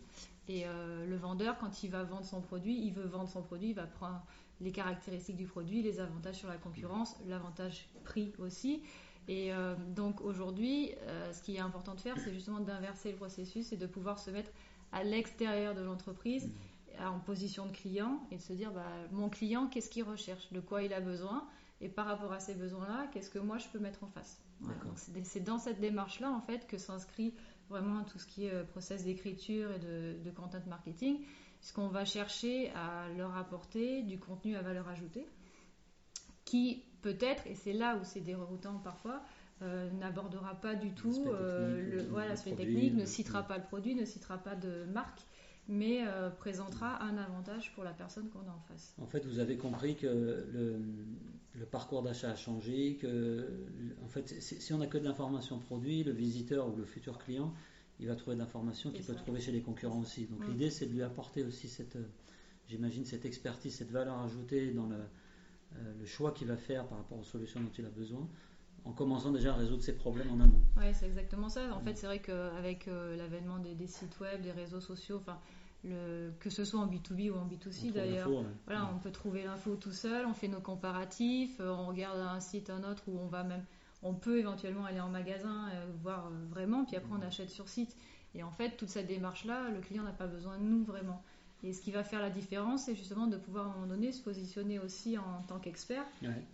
Et 0.47 0.65
le 0.65 1.15
vendeur, 1.15 1.57
quand 1.57 1.83
il 1.83 1.91
va 1.91 2.03
vendre 2.03 2.25
son 2.25 2.41
produit, 2.41 2.80
il 2.85 2.94
veut 2.94 3.06
vendre 3.06 3.30
son 3.30 3.41
produit, 3.41 3.69
il 3.69 3.75
va 3.75 3.85
prendre 3.85 4.24
les 4.62 4.71
caractéristiques 4.71 5.35
du 5.35 5.45
produit, 5.45 5.81
les 5.81 6.00
avantages 6.00 6.35
sur 6.35 6.47
la 6.47 6.57
concurrence, 6.57 7.18
l'avantage 7.27 7.88
prix 8.03 8.33
aussi. 8.39 8.81
Et 9.27 9.53
euh, 9.53 9.75
donc 9.95 10.21
aujourd'hui, 10.21 10.91
euh, 11.03 11.31
ce 11.31 11.41
qui 11.41 11.56
est 11.56 11.59
important 11.59 11.95
de 11.95 12.01
faire, 12.01 12.18
c'est 12.19 12.33
justement 12.33 12.59
d'inverser 12.59 13.12
le 13.12 13.18
processus 13.18 13.71
et 13.71 13.77
de 13.77 13.86
pouvoir 13.86 14.19
se 14.19 14.31
mettre 14.31 14.51
à 14.91 15.03
l'extérieur 15.03 15.75
de 15.75 15.81
l'entreprise 15.81 16.47
mmh. 16.47 16.51
En 17.00 17.19
position 17.19 17.66
de 17.66 17.72
client 17.72 18.22
et 18.31 18.38
de 18.38 18.42
se 18.42 18.54
dire 18.54 18.72
bah, 18.72 18.86
mon 19.12 19.30
client, 19.30 19.68
qu'est-ce 19.68 19.90
qu'il 19.90 20.04
recherche, 20.04 20.51
de 20.51 20.60
quoi 20.60 20.84
il 20.84 20.94
a 20.94 21.01
besoin? 21.01 21.48
Et 21.81 21.90
par 21.90 22.06
rapport 22.06 22.31
à 22.31 22.40
ces 22.40 22.54
besoins-là, 22.54 23.07
qu'est-ce 23.12 23.30
que 23.30 23.40
moi 23.40 23.57
je 23.57 23.68
peux 23.68 23.80
mettre 23.80 24.04
en 24.04 24.07
face? 24.07 24.40
c'est 25.24 25.44
dans 25.44 25.57
cette 25.57 25.81
démarche-là 25.81 26.31
en 26.31 26.40
fait 26.40 26.66
que 26.68 26.78
s'inscrit 26.78 27.34
vraiment 27.69 28.04
tout 28.04 28.18
ce 28.18 28.25
qui 28.25 28.45
est 28.45 28.54
euh, 28.54 28.63
process 28.63 29.04
d'écriture 29.04 29.72
et 29.72 29.80
de, 29.80 30.24
de, 30.24 30.31
content 30.31 30.62
marketing, 30.68 31.19
puisqu'on 31.60 31.88
va 31.88 32.06
chercher 32.06 32.69
à 32.72 33.10
leur 33.18 33.36
apporter 33.36 34.04
du 34.04 34.19
contenu 34.19 34.56
à 34.56 34.62
valeur 34.62 34.88
ajoutée 34.88 35.28
qui 36.46 36.84
peut-être, 37.01 37.46
et 37.48 37.56
c'est 37.56 37.74
là 37.74 37.98
où 37.98 38.04
c'est 38.04 38.22
déroutant 38.22 38.80
parfois, 38.80 39.22
euh, 39.62 39.89
n'abordera 39.92 40.56
pas 40.56 40.75
du 40.75 40.94
tout 40.94 41.25
euh, 41.28 41.81
le, 41.81 42.04
voilà, 42.04 42.30
l'aspect 42.30 42.54
technique, 42.54 42.96
ne 42.96 43.06
citera 43.06 43.44
pas 43.44 43.57
le 43.57 43.63
produit, 43.63 43.96
ne 43.96 44.06
citera 44.06 44.38
pas 44.38 44.56
de 44.56 44.86
marque, 44.86 45.22
mais 45.68 46.06
euh, 46.06 46.30
présentera 46.30 47.01
un 47.04 47.18
avantage 47.18 47.74
pour 47.74 47.83
la 47.83 47.94
personne 47.94 48.30
qu'on 48.30 48.39
a 48.39 48.54
en 48.54 48.62
face. 48.68 48.94
En 49.01 49.06
fait, 49.06 49.25
vous 49.25 49.39
avez 49.39 49.57
compris 49.57 49.95
que 49.95 50.07
le, 50.07 50.81
le 51.56 51.65
parcours 51.65 52.04
d'achat 52.04 52.31
a 52.31 52.36
changé, 52.36 52.98
que 52.98 53.48
en 54.04 54.07
fait, 54.07 54.27
si 54.42 54.74
on 54.74 54.80
n'a 54.80 54.88
que 54.88 54.98
de 54.98 55.06
l'information 55.06 55.60
produit, 55.60 56.04
le 56.04 56.12
visiteur 56.12 56.68
ou 56.68 56.75
le 56.75 56.86
futur 56.86 57.18
client, 57.18 57.54
il 58.00 58.07
va 58.07 58.15
trouver 58.15 58.36
de 58.36 58.42
l'information 58.42 58.92
qu'il 58.92 59.06
peut 59.06 59.15
trouver 59.15 59.39
chez 59.39 59.51
les 59.51 59.62
concurrents 59.62 60.01
aussi. 60.01 60.25
Donc 60.25 60.48
l'idée, 60.48 60.69
c'est 60.69 60.88
de 60.88 60.94
lui 60.94 61.04
apporter 61.04 61.44
aussi 61.44 61.69
cette, 61.69 61.98
j'imagine, 62.68 63.06
cette 63.06 63.25
expertise, 63.25 63.75
cette 63.75 63.92
valeur 63.92 64.19
ajoutée 64.19 64.71
dans 64.71 64.88
le 64.88 64.98
euh, 65.77 65.94
le 66.00 66.06
choix 66.06 66.31
qu'il 66.31 66.48
va 66.48 66.57
faire 66.57 66.86
par 66.88 67.00
rapport 67.00 67.18
aux 67.18 67.24
solutions 67.24 67.60
dont 67.60 67.71
il 67.77 67.86
a 67.86 67.89
besoin, 67.89 68.27
en 68.85 68.91
commençant 68.91 69.31
déjà 69.31 69.53
à 69.53 69.56
résoudre 69.56 69.83
ses 69.83 69.95
problèmes 69.95 70.30
en 70.31 70.39
amont. 70.39 70.62
Oui, 70.77 70.85
c'est 70.94 71.06
exactement 71.06 71.50
ça. 71.50 71.74
En 71.74 71.80
fait, 71.80 71.95
c'est 71.95 72.07
vrai 72.07 72.19
qu'avec 72.19 72.88
euh, 72.88 73.15
l'avènement 73.15 73.59
des, 73.59 73.88
sites 73.88 74.19
web, 74.19 74.41
des 74.41 74.51
réseaux 74.51 74.81
sociaux, 74.81 75.18
enfin, 75.21 75.39
le, 75.83 76.31
que 76.39 76.50
ce 76.50 76.65
soit 76.65 76.80
en 76.80 76.88
B2B 76.88 77.31
ou 77.31 77.35
en 77.35 77.47
B2C 77.47 77.91
d'ailleurs, 77.91 78.30
voilà, 78.65 78.89
on 78.94 79.00
peut 79.00 79.12
trouver 79.12 79.44
l'info 79.44 79.75
tout 79.75 79.91
seul, 79.91 80.25
on 80.25 80.33
fait 80.33 80.47
nos 80.47 80.62
comparatifs, 80.62 81.59
euh, 81.59 81.69
on 81.71 81.88
regarde 81.88 82.19
un 82.19 82.39
site, 82.39 82.69
un 82.69 82.83
autre 82.89 83.03
où 83.07 83.18
on 83.19 83.27
va 83.27 83.44
même, 83.44 83.63
on 84.01 84.13
peut 84.13 84.39
éventuellement 84.39 84.86
aller 84.86 85.00
en 85.00 85.09
magasin, 85.09 85.69
voir 86.01 86.29
vraiment, 86.50 86.83
puis 86.83 86.97
après 86.97 87.12
on 87.13 87.21
achète 87.21 87.50
sur 87.50 87.69
site. 87.69 87.95
Et 88.36 88.44
en 88.44 88.51
fait, 88.51 88.71
toute 88.77 88.89
cette 88.89 89.07
démarche-là, 89.07 89.69
le 89.69 89.79
client 89.79 90.03
n'a 90.03 90.12
pas 90.12 90.27
besoin 90.27 90.58
de 90.58 90.63
nous 90.63 90.84
vraiment. 90.84 91.24
Et 91.63 91.72
ce 91.72 91.82
qui 91.82 91.91
va 91.91 92.03
faire 92.03 92.22
la 92.22 92.29
différence, 92.29 92.86
c'est 92.86 92.96
justement 92.96 93.27
de 93.27 93.38
pouvoir 93.38 93.67
à 93.67 93.70
un 93.70 93.74
moment 93.74 93.88
donné 93.88 94.12
se 94.12 94.22
positionner 94.22 94.79
aussi 94.79 95.17
en 95.17 95.41
tant 95.48 95.60
qu'expert 95.60 96.05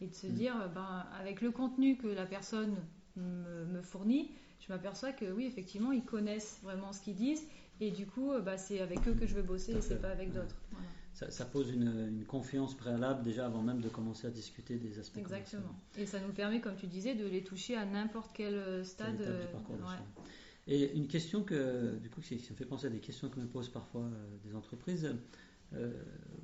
et 0.02 0.08
de 0.08 0.14
se 0.14 0.28
mm. 0.28 0.34
dire, 0.34 0.70
ben, 0.74 1.06
avec 1.20 1.42
le 1.42 1.52
contenu 1.52 1.98
que 1.98 2.08
la 2.08 2.26
personne 2.26 2.76
me, 3.16 3.82
fournit, 3.82 4.32
je 4.60 4.72
m'aperçois 4.72 5.12
que 5.12 5.26
oui, 5.32 5.46
effectivement, 5.46 5.92
ils 5.92 6.04
connaissent 6.04 6.60
vraiment 6.64 6.94
ce 6.94 7.02
qu'ils 7.02 7.16
disent 7.16 7.44
et 7.82 7.92
du 7.92 8.06
coup, 8.06 8.32
bah, 8.44 8.58
c'est 8.58 8.82
avec 8.82 9.08
eux 9.08 9.14
que 9.14 9.26
je 9.26 9.34
veux 9.34 9.42
bosser 9.42 9.74
et 9.74 9.82
c'est 9.82 10.02
pas 10.02 10.10
avec 10.10 10.32
d'autres. 10.32 10.56
Ça, 11.14 11.44
pose 11.44 11.72
une, 11.72 12.24
confiance 12.26 12.78
préalable 12.78 13.24
déjà 13.24 13.46
avant 13.48 13.62
même 13.62 13.82
de 13.82 13.90
commencer 13.90 14.28
à 14.28 14.30
discuter 14.30 14.78
des 14.78 15.00
aspects. 15.00 15.18
Exactement. 15.18 15.76
Et 15.98 16.06
ça 16.06 16.20
nous 16.20 16.32
permet, 16.32 16.62
comme 16.62 16.76
tu 16.76 16.88
disais, 16.88 17.16
de 17.16 17.26
les 17.26 17.44
toucher 17.44 17.76
à 17.76 17.86
n'importe 17.86 18.32
quel 18.34 18.86
stade. 18.86 19.18
Du 19.18 19.48
parcours 19.52 19.76
et 20.70 20.94
une 20.96 21.08
question 21.08 21.44
que, 21.44 21.96
du 21.96 22.10
coup, 22.12 22.22
ça 22.22 22.36
me 22.36 22.56
fait 22.56 22.66
penser 22.66 22.86
à 22.86 22.90
des 22.92 23.00
questions 23.00 23.28
que 23.28 23.40
me 23.40 23.48
posent 23.48 23.70
parfois 23.70 24.02
euh, 24.02 24.38
des 24.46 24.56
entreprises. 24.56 25.16
Euh, 25.74 25.92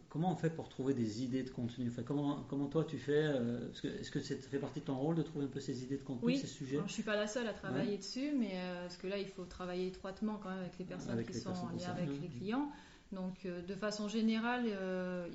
comment 0.09 0.31
on 0.31 0.35
fait 0.35 0.49
pour 0.49 0.67
trouver 0.67 0.95
des 0.95 1.23
idées 1.23 1.43
de 1.43 1.51
contenu? 1.51 1.89
Enfin, 1.89 2.01
comment, 2.01 2.43
comment 2.49 2.65
toi 2.65 2.83
tu 2.85 2.97
fais 2.97 3.23
euh, 3.23 3.69
Est-ce 3.71 4.09
que, 4.09 4.19
ça 4.19 4.35
fait 4.35 4.57
partie 4.57 4.79
de 4.79 4.85
ton 4.85 4.97
rôle 4.97 5.15
de 5.15 5.21
trouver 5.21 5.45
un 5.45 5.49
peu 5.49 5.59
ces 5.59 5.83
idées 5.83 5.97
de 5.97 6.03
contenu, 6.03 6.35
ces 6.37 6.47
sujets? 6.47 6.77
Je 6.77 6.81
ne 6.81 6.87
suis 6.87 7.03
pas 7.03 7.15
la 7.15 7.27
seule 7.27 7.47
à 7.47 7.53
travailler 7.53 7.97
dessus, 7.97 8.31
mais 8.35 8.59
parce 8.81 8.97
que 8.97 9.05
là, 9.05 9.19
il 9.19 9.27
faut 9.27 9.45
travailler 9.45 9.87
étroitement 9.87 10.39
quand 10.41 10.49
même 10.49 10.59
avec 10.59 10.79
les 10.79 10.85
personnes 10.85 11.23
qui 11.23 11.33
sont 11.35 11.49
en 11.49 11.69
lien 11.69 11.91
avec 11.95 12.09
les 12.19 12.27
clients. 12.27 12.71
Donc, 13.11 13.45
de 13.45 13.75
façon 13.75 14.07
générale, 14.07 14.65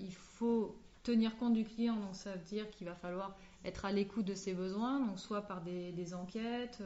il 0.02 0.12
faut 0.12 0.76
tenir 1.04 1.36
compte 1.36 1.54
du 1.54 1.64
client. 1.64 1.94
Donc, 1.94 2.16
ça 2.16 2.32
veut 2.32 2.44
dire 2.44 2.68
qu'il 2.70 2.88
va 2.88 2.96
falloir 2.96 3.36
être 3.64 3.84
à 3.84 3.92
l'écoute 3.92 4.24
de 4.24 4.34
ses 4.34 4.52
besoins, 4.54 4.98
donc 5.06 5.20
soit 5.20 5.42
par 5.42 5.62
des, 5.62 5.92
des 5.92 6.12
enquêtes 6.12 6.82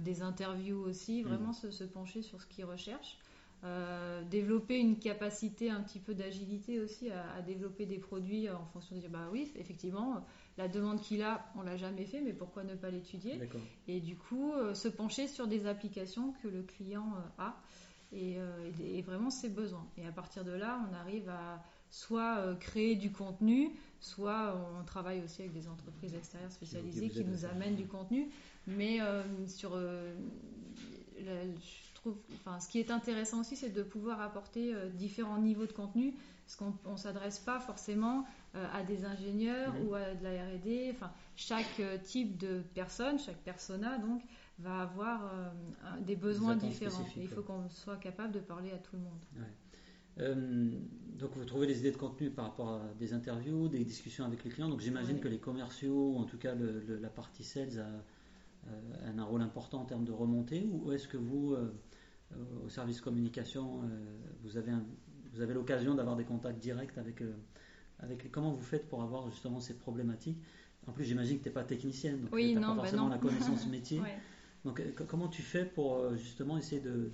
des 0.00 0.22
interviews 0.22 0.80
aussi, 0.80 1.22
mm. 1.22 1.26
vraiment 1.26 1.52
se, 1.52 1.84
pencher 1.84 2.22
sur 2.22 2.40
ce 2.40 2.46
qu'ils 2.46 2.64
recherchent. 2.64 3.18
Euh, 3.64 4.24
développer 4.24 4.76
une 4.76 4.98
capacité 4.98 5.70
un 5.70 5.82
petit 5.82 6.00
peu 6.00 6.14
d'agilité 6.14 6.80
aussi 6.80 7.12
à, 7.12 7.40
développer 7.42 7.86
des 7.86 7.98
produits 7.98 8.50
en 8.50 8.64
fonction 8.72 8.96
de 8.96 9.00
dire 9.00 9.10
bah 9.10 9.28
oui 9.30 9.52
effectivement 9.54 10.26
la 10.58 10.66
demande 10.66 11.00
qu'il 11.00 11.22
a 11.22 11.46
on 11.54 11.62
l'a 11.62 11.76
jamais 11.76 12.04
fait 12.04 12.20
mais 12.20 12.32
pourquoi 12.32 12.64
ne 12.64 12.74
pas 12.74 12.90
l'étudier? 12.90 13.38
Et 13.86 14.00
du 14.00 14.16
coup 14.16 14.52
euh, 14.52 14.74
se 14.74 14.88
pencher 14.88 15.28
sur 15.28 15.46
des 15.46 15.66
applications 15.66 16.34
que 16.42 16.48
le 16.48 16.62
client 16.64 17.06
a 17.38 17.56
et, 18.12 18.36
vraiment 19.06 19.30
ses 19.30 19.48
besoins 19.48 19.86
et 19.96 20.08
à 20.08 20.10
partir 20.10 20.44
de 20.44 20.50
là 20.50 20.80
on 20.90 20.94
arrive 20.94 21.28
à 21.28 21.62
soit 21.92 22.56
créer 22.58 22.96
du 22.96 23.12
contenu 23.12 23.70
soit 24.00 24.58
on 24.80 24.84
travaille 24.84 25.22
aussi 25.22 25.42
avec 25.42 25.52
des 25.52 25.68
entreprises 25.68 26.14
extérieures 26.14 26.50
spécialisées 26.50 27.08
qui 27.08 27.24
nous 27.24 27.44
amènent 27.44 27.76
du 27.76 27.86
contenu 27.86 28.28
mais 28.66 29.00
euh, 29.00 29.22
sur 29.46 29.72
euh, 29.74 30.14
je 31.18 31.94
trouve, 31.94 32.16
enfin, 32.34 32.58
ce 32.58 32.68
qui 32.68 32.80
est 32.80 32.90
intéressant 32.90 33.40
aussi, 33.40 33.54
c'est 33.54 33.70
de 33.70 33.82
pouvoir 33.82 34.20
apporter 34.20 34.74
différents 34.94 35.38
niveaux 35.38 35.66
de 35.66 35.72
contenu, 35.72 36.14
parce 36.44 36.56
qu'on 36.56 36.90
ne 36.90 36.96
s'adresse 36.96 37.38
pas 37.38 37.60
forcément 37.60 38.26
à 38.54 38.82
des 38.82 39.04
ingénieurs 39.04 39.72
mmh. 39.72 39.86
ou 39.86 39.94
à 39.94 40.14
de 40.14 40.24
la 40.24 40.30
R&D. 40.30 40.90
Enfin, 40.96 41.12
chaque 41.36 41.80
type 42.02 42.36
de 42.38 42.62
personne, 42.74 43.20
chaque 43.20 43.38
persona, 43.44 43.98
donc, 43.98 44.20
va 44.58 44.80
avoir 44.80 45.32
des 46.00 46.16
besoins 46.16 46.56
différents. 46.56 47.06
il 47.16 47.28
faut 47.28 47.42
qu'on 47.42 47.68
soit 47.68 47.96
capable 47.96 48.32
de 48.32 48.40
parler 48.40 48.70
à 48.72 48.78
tout 48.78 48.96
le 48.96 49.02
monde. 49.02 49.24
Euh, 49.38 49.42
donc 50.18 51.36
vous 51.36 51.44
trouvez 51.44 51.66
les 51.66 51.78
idées 51.78 51.92
de 51.92 51.96
contenu 51.96 52.30
par 52.30 52.46
rapport 52.46 52.68
à 52.68 52.80
des 52.98 53.14
interviews, 53.14 53.68
des 53.68 53.84
discussions 53.84 54.24
avec 54.24 54.44
les 54.44 54.50
clients. 54.50 54.68
Donc 54.68 54.80
j'imagine 54.80 55.20
que 55.20 55.28
les 55.28 55.38
commerciaux, 55.38 56.14
ou 56.14 56.18
en 56.18 56.24
tout 56.24 56.38
cas 56.38 56.54
la 56.54 57.08
partie 57.08 57.44
sales, 57.44 57.78
a, 57.78 58.68
euh, 58.70 59.18
un 59.18 59.24
rôle 59.24 59.42
important 59.42 59.80
en 59.80 59.84
termes 59.84 60.04
de 60.04 60.12
remontée. 60.12 60.68
Ou 60.70 60.92
est-ce 60.92 61.08
que 61.08 61.16
vous, 61.16 61.54
euh, 61.54 61.72
au 62.64 62.68
service 62.68 63.00
communication, 63.00 63.82
vous 64.42 64.56
avez, 64.56 64.72
vous 65.32 65.40
avez 65.40 65.54
l'occasion 65.54 65.94
d'avoir 65.94 66.16
des 66.16 66.24
contacts 66.24 66.58
directs 66.58 66.98
avec, 66.98 67.22
avec 68.00 68.30
comment 68.30 68.52
vous 68.52 68.62
faites 68.62 68.88
pour 68.88 69.02
avoir 69.02 69.30
justement 69.30 69.60
ces 69.60 69.74
problématiques? 69.74 70.38
En 70.88 70.92
plus 70.92 71.04
j'imagine 71.04 71.38
que 71.38 71.44
tu 71.44 71.48
n'es 71.48 71.54
pas 71.54 71.62
technicienne, 71.62 72.22
donc 72.22 72.36
tu 72.36 72.54
n'as 72.54 72.60
pas 72.60 72.68
bah 72.68 72.74
forcément 72.82 73.08
la 73.08 73.18
connaissance 73.18 73.66
métier. 73.68 74.00
Donc 74.64 74.80
comment 75.08 75.26
tu 75.26 75.42
fais 75.42 75.64
pour 75.64 76.14
justement 76.14 76.56
essayer 76.56 76.80
de 76.80 77.10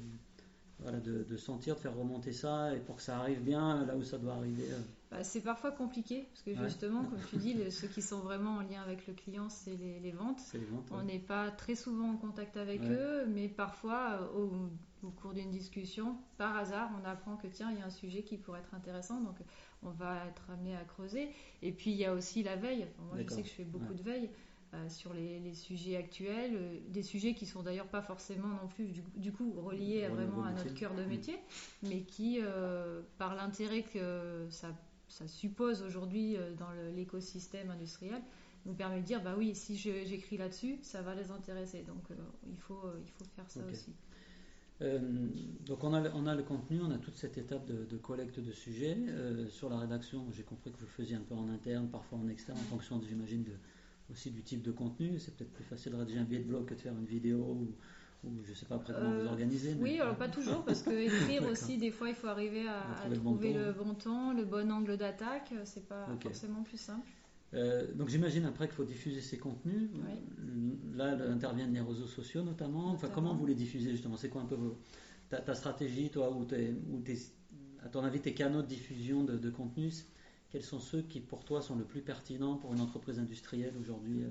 voilà, 0.80 1.00
de, 1.00 1.36
sentir, 1.36 1.74
de 1.74 1.80
faire 1.80 1.96
remonter 1.96 2.32
ça 2.32 2.74
et 2.74 2.78
pour 2.78 2.96
que 2.96 3.02
ça 3.02 3.18
arrive 3.18 3.42
bien 3.42 3.84
là 3.84 3.96
où 3.96 4.04
ça 4.04 4.16
doit 4.18 4.34
arriver 4.34 4.64
euh. 4.70 4.78
bah, 5.10 5.24
C'est 5.24 5.40
parfois 5.40 5.72
compliqué 5.72 6.28
parce 6.30 6.42
que 6.42 6.54
justement, 6.54 7.04
comme 7.04 7.20
tu 7.30 7.36
dis, 7.36 7.56
ceux 7.70 7.88
qui 7.88 8.00
sont 8.00 8.20
vraiment 8.20 8.56
en 8.56 8.60
lien 8.60 8.82
avec 8.82 9.06
le 9.06 9.14
client, 9.14 9.48
c'est 9.48 9.76
les, 9.76 10.12
ventes. 10.12 10.40
On 10.92 11.02
n'est 11.02 11.18
pas 11.18 11.50
très 11.50 11.74
souvent 11.74 12.10
en 12.10 12.16
contact 12.16 12.56
avec 12.56 12.82
eux, 12.84 13.26
mais 13.26 13.48
parfois, 13.48 14.30
au, 14.36 15.10
cours 15.20 15.32
d'une 15.32 15.50
discussion, 15.50 16.16
par 16.36 16.56
hasard, 16.56 16.90
on 17.00 17.08
apprend 17.08 17.36
que 17.36 17.48
tiens, 17.48 17.70
il 17.72 17.78
y 17.78 17.82
a 17.82 17.86
un 17.86 17.90
sujet 17.90 18.22
qui 18.22 18.36
pourrait 18.36 18.60
être 18.60 18.74
intéressant, 18.74 19.20
donc 19.20 19.36
on 19.82 19.90
va 19.90 20.26
être 20.26 20.50
amené 20.50 20.76
à 20.76 20.84
creuser. 20.84 21.30
Et 21.62 21.72
puis 21.72 21.90
il 21.90 21.96
y 21.96 22.04
a 22.04 22.12
aussi 22.12 22.42
la 22.42 22.56
veille. 22.56 22.86
moi, 22.98 23.16
je 23.20 23.28
sais 23.28 23.42
que 23.42 23.48
je 23.48 23.54
fais 23.54 23.64
beaucoup 23.64 23.94
de 23.94 24.02
veille. 24.02 24.30
Euh, 24.74 24.88
sur 24.90 25.14
les, 25.14 25.54
sujets 25.54 25.96
actuels, 25.96 26.52
euh, 26.54 26.78
des 26.88 27.02
sujets 27.02 27.32
qui 27.32 27.46
sont 27.46 27.62
d'ailleurs 27.62 27.86
pas 27.86 28.02
forcément 28.02 28.48
non 28.48 28.68
plus 28.68 28.92
du, 29.16 29.32
coup 29.32 29.50
reliés 29.52 30.06
vraiment 30.08 30.44
à 30.44 30.52
notre 30.52 30.74
cœur 30.74 30.94
de 30.94 31.04
métier, 31.04 31.38
mais 31.82 32.02
qui, 32.02 32.40
euh, 32.42 33.00
par 33.16 33.34
l'intérêt 33.34 33.82
que 33.82 34.46
ça, 34.50 34.76
suppose 35.26 35.82
aujourd'hui 35.82 36.36
dans 36.58 36.70
l'écosystème 36.94 37.70
industriel, 37.70 38.20
nous 38.66 38.74
permet 38.74 39.00
de 39.00 39.06
dire 39.06 39.22
bah 39.22 39.36
oui, 39.38 39.54
si 39.54 39.74
j'écris 39.74 40.36
là-dessus, 40.36 40.78
ça 40.82 41.00
va 41.00 41.14
les 41.14 41.30
intéresser. 41.30 41.82
Donc 41.84 42.04
il, 42.46 42.58
faut, 42.58 42.82
il 43.02 43.10
faut 43.12 43.24
faire 43.36 43.50
ça 43.50 43.60
aussi. 43.70 43.94
donc 45.64 45.82
on 45.82 45.94
a, 45.94 46.10
on 46.10 46.26
a 46.26 46.34
le 46.34 46.42
contenu, 46.42 46.82
on 46.82 46.90
a 46.90 46.98
toute 46.98 47.16
cette 47.16 47.38
étape 47.38 47.64
de, 47.64 47.86
de 47.86 47.96
collecte 47.96 48.38
de 48.38 48.52
sujets. 48.52 48.98
sur 49.48 49.70
la 49.70 49.78
rédaction, 49.78 50.26
j'ai 50.30 50.42
compris 50.42 50.72
que 50.72 50.76
vous 50.76 50.84
le 50.84 50.92
faisiez 50.92 51.16
un 51.16 51.22
peu 51.22 51.34
en 51.34 51.48
interne, 51.48 51.88
parfois 51.88 52.18
en 52.18 52.28
externe, 52.28 52.58
en 52.58 52.68
fonction, 52.68 53.00
j'imagine, 53.00 53.44
de, 53.44 53.52
aussi 54.10 54.30
du 54.30 54.42
type 54.42 54.62
de 54.62 54.72
contenu. 54.72 55.18
C'est 55.18 55.36
peut-être 55.36 55.52
plus 55.52 55.64
facile 55.64 55.92
de 55.92 55.96
rédiger 55.96 56.18
un 56.18 56.24
billet 56.24 56.40
de 56.40 56.48
blog 56.48 56.66
que 56.66 56.74
de 56.74 56.80
faire 56.80 56.92
une 56.92 57.06
vidéo 57.06 57.38
ou, 57.38 57.74
ou 58.24 58.30
je 58.44 58.54
sais 58.54 58.66
pas 58.66 58.76
après 58.76 58.92
comment 58.92 59.10
vous 59.10 59.26
euh, 59.26 59.28
organisez. 59.28 59.76
Oui, 59.80 60.00
alors 60.00 60.16
pas 60.16 60.28
toujours 60.28 60.64
parce 60.64 60.82
que 60.82 60.90
écrire 61.06 61.44
aussi, 61.48 61.78
des 61.78 61.90
fois, 61.90 62.08
il 62.08 62.14
faut 62.14 62.28
arriver 62.28 62.66
à, 62.68 63.08
trouver, 63.14 63.52
le, 63.52 63.72
bon 63.72 63.94
temps, 63.94 64.32
le 64.32 64.44
bon 64.44 64.70
angle 64.70 64.96
d'attaque. 64.96 65.52
C'est 65.64 65.86
pas 65.86 66.06
forcément 66.20 66.62
plus 66.62 66.78
simple. 66.78 67.06
Euh, 67.54 67.94
donc 67.94 68.10
j'imagine 68.10 68.44
après 68.44 68.66
qu'il 68.66 68.76
faut 68.76 68.84
diffuser 68.84 69.20
ces 69.20 69.38
contenus. 69.38 69.90
Là, 70.94 71.16
interviennent 71.30 71.72
les 71.72 71.80
réseaux 71.80 72.06
sociaux 72.06 72.42
notamment. 72.42 72.90
Enfin, 72.90 73.08
comment 73.14 73.34
vous 73.34 73.46
les 73.46 73.54
diffusez 73.54 73.90
justement? 73.90 74.16
C'est 74.16 74.28
quoi 74.28 74.42
un 74.42 74.46
peu 74.46 74.56
ta, 75.30 75.54
stratégie, 75.54 76.10
toi, 76.10 76.30
ou, 76.30 76.46
à 77.84 77.88
ton 77.88 78.02
avis 78.02 78.20
tes 78.20 78.34
canaux 78.34 78.62
de 78.62 78.66
diffusion 78.66 79.24
de, 79.24 79.36
de 79.36 79.50
contenu 79.50 79.90
quels 80.50 80.62
sont 80.62 80.80
ceux 80.80 81.02
qui, 81.02 81.20
pour 81.20 81.44
toi, 81.44 81.60
sont 81.62 81.76
le 81.76 81.84
plus 81.84 82.00
pertinents 82.00 82.56
pour 82.56 82.72
une 82.72 82.80
entreprise 82.80 83.18
industrielle 83.18 83.74
aujourd'hui 83.78 84.24
euh 84.24 84.30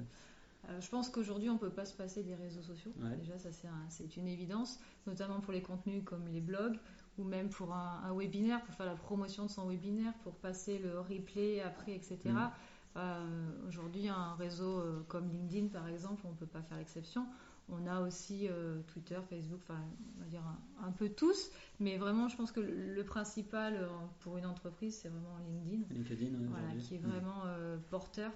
euh, 0.70 0.82
je 0.82 0.90
pense 0.90 1.10
qu'aujourd'hui, 1.10 1.50
on 1.50 1.54
ne 1.54 1.60
peut 1.60 1.70
pas 1.70 1.86
se 1.86 1.94
passer 1.94 2.24
des 2.24 2.36
réseaux 2.36 2.62
sociaux. 2.62 2.92
Déjà, 3.20 3.38
ça, 3.38 3.50
c'est 3.90 4.18
une 4.18 4.28
évidence, 4.28 4.80
notamment 5.06 5.40
pour 5.40 5.54
les 5.54 5.62
contenus 5.62 6.04
comme 6.04 6.28
les 6.28 6.42
blogs 6.42 6.78
ou 7.18 7.24
même 7.24 7.50
pour 7.50 7.74
un, 7.74 8.14
webinaire, 8.14 8.62
pour 8.64 8.76
faire 8.76 8.86
la 8.86 8.96
promotion 8.96 9.46
de 9.46 9.50
son 9.50 9.70
webinaire, 9.70 10.14
pour 10.24 10.34
passer 10.34 10.78
le 10.78 11.00
replay 11.00 11.62
après, 11.62 11.96
etc. 11.96 12.20
Mm. 12.26 12.52
Euh, 12.98 13.68
aujourd'hui, 13.68 14.10
un 14.10 14.36
réseau 14.36 14.84
comme 15.08 15.30
LinkedIn, 15.30 15.68
par 15.68 15.88
exemple, 15.88 16.24
on 16.26 16.32
ne 16.32 16.36
peut 16.36 16.46
pas 16.46 16.62
faire 16.62 16.78
l'exception. 16.78 17.26
On 17.70 17.86
a 17.86 18.00
aussi 18.00 18.48
euh, 18.48 18.82
Twitter, 18.88 19.20
Facebook, 19.30 19.60
enfin, 19.64 19.82
on 20.18 20.24
va 20.24 20.30
dire 20.30 20.42
un, 20.82 20.92
peu 20.92 21.10
tous, 21.10 21.52
mais 21.82 21.98
vraiment, 21.98 22.30
je 22.30 22.38
pense 22.38 22.54
que 22.54 22.62
le, 22.62 23.04
principal 23.04 23.76
euh, 23.76 23.88
pour 24.22 24.38
une 24.38 24.46
entreprise, 24.46 24.98
c'est 25.02 25.10
vraiment 25.10 25.38
LinkedIn, 25.46 25.94
LinkedIn 25.94 26.38
voilà, 26.50 26.74
qui 26.80 26.96
est 26.96 27.00
vraiment 27.00 27.44
euh, 27.46 27.78
porteur 27.90 28.32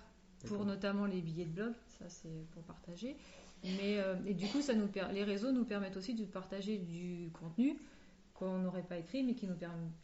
pour 0.47 0.65
notamment 0.65 1.05
les 1.05 1.21
billets 1.21 1.45
de 1.45 1.51
blog, 1.51 1.73
ça 1.99 2.09
c'est 2.09 2.45
pour 2.51 2.63
partager. 2.63 3.15
Mais 3.63 3.99
et 4.25 4.33
du 4.33 4.47
coup, 4.47 4.59
ça 4.59 4.73
nous 4.73 4.89
les 5.13 5.23
réseaux 5.23 5.51
nous 5.51 5.65
permettent 5.65 5.95
aussi 5.95 6.15
de 6.15 6.25
partager 6.25 6.79
du 6.79 7.29
contenu 7.31 7.77
qu'on 8.33 8.57
n'aurait 8.57 8.81
pas 8.81 8.97
écrit, 8.97 9.23
mais 9.23 9.35
qui 9.35 9.45
nous 9.45 9.55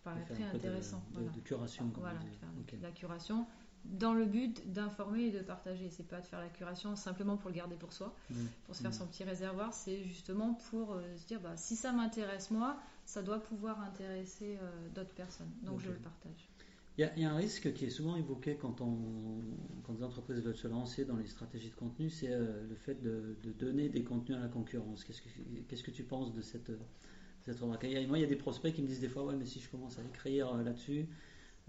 paraîtrait 0.03 0.43
intéressant. 0.43 1.03
De, 1.15 1.23
de, 1.23 1.39
curation. 1.39 1.91
Voilà, 1.95 2.19
la 2.83 2.91
curation 2.91 3.47
dans 3.85 4.13
le 4.13 4.25
but 4.25 4.71
d'informer 4.71 5.25
et 5.25 5.31
de 5.31 5.39
partager. 5.39 5.89
C'est 5.89 6.07
pas 6.07 6.21
de 6.21 6.25
faire 6.25 6.39
la 6.39 6.49
curation 6.49 6.95
simplement 6.95 7.37
pour 7.37 7.49
le 7.49 7.55
garder 7.55 7.75
pour 7.75 7.93
soi, 7.93 8.13
mmh. 8.29 8.35
pour 8.65 8.75
se 8.75 8.81
faire 8.81 8.91
mmh. 8.91 8.93
son 8.95 9.07
petit 9.07 9.23
réservoir. 9.23 9.73
C'est 9.73 10.03
justement 10.03 10.55
pour 10.69 10.93
euh, 10.93 11.17
se 11.17 11.25
dire 11.27 11.39
bah, 11.39 11.55
si 11.55 11.75
ça 11.75 11.91
m'intéresse 11.91 12.51
moi, 12.51 12.77
ça 13.05 13.21
doit 13.21 13.39
pouvoir 13.39 13.79
intéresser 13.81 14.57
euh, 14.61 14.89
d'autres 14.93 15.13
personnes. 15.13 15.51
Donc 15.63 15.79
je 15.79 15.89
le 15.89 15.97
partage. 15.97 16.49
Il 16.99 17.07
y, 17.15 17.25
a 17.25 17.31
un 17.31 17.35
risque 17.35 17.73
qui 17.73 17.85
est 17.85 17.91
souvent 17.91 18.15
évoqué 18.15 18.55
quand, 18.55 18.81
on, 18.81 18.97
quand 19.83 19.93
des 19.93 20.03
entreprises 20.03 20.41
veulent 20.41 20.57
se 20.57 20.67
lancer 20.67 21.05
dans 21.05 21.15
les 21.15 21.27
stratégies 21.27 21.69
de 21.69 21.75
contenu, 21.75 22.09
c'est 22.09 22.31
euh, 22.31 22.67
le 22.67 22.73
fait 22.73 22.99
de, 23.03 23.37
donner 23.59 23.87
des 23.87 24.03
contenus 24.03 24.35
à 24.35 24.41
la 24.41 24.47
concurrence. 24.47 25.03
Qu'est-ce 25.03 25.21
que, 25.21 25.29
qu'est-ce 25.67 25.83
que 25.83 25.91
tu 25.91 26.03
penses 26.03 26.33
de 26.33 26.41
cette, 26.41 26.71
cette 27.45 27.59
remarque? 27.59 27.83
Moi, 27.83 28.17
il 28.17 28.21
y 28.21 28.23
a 28.23 28.27
des 28.27 28.35
prospects 28.35 28.73
qui 28.73 28.81
me 28.81 28.87
disent 28.87 28.99
des 28.99 29.09
fois, 29.09 29.25
ouais, 29.25 29.35
mais 29.35 29.45
si 29.45 29.59
je 29.59 29.69
commence 29.69 29.99
à 29.99 30.03
écrire 30.05 30.57
là-dessus, 30.57 31.05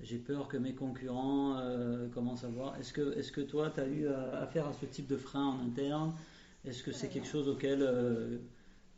j'ai 0.02 0.18
peur 0.18 0.48
que 0.48 0.56
mes 0.56 0.74
concurrents 0.74 1.58
euh, 1.58 2.08
commencent 2.08 2.44
à 2.44 2.48
voir. 2.48 2.76
Est-ce 2.78 2.92
que, 2.92 3.18
est 3.18 3.30
que 3.32 3.40
toi, 3.40 3.70
tu 3.70 3.80
as 3.80 3.86
eu 3.86 4.06
affaire 4.08 4.66
à 4.66 4.72
ce 4.72 4.86
type 4.86 5.06
de 5.06 5.16
frein 5.16 5.46
en 5.46 5.64
interne? 5.64 6.12
Est-ce 6.64 6.82
que 6.82 6.92
c'est 6.92 7.08
quelque 7.08 7.26
chose 7.26 7.48
auquel, 7.48 7.82
euh, 7.82 8.38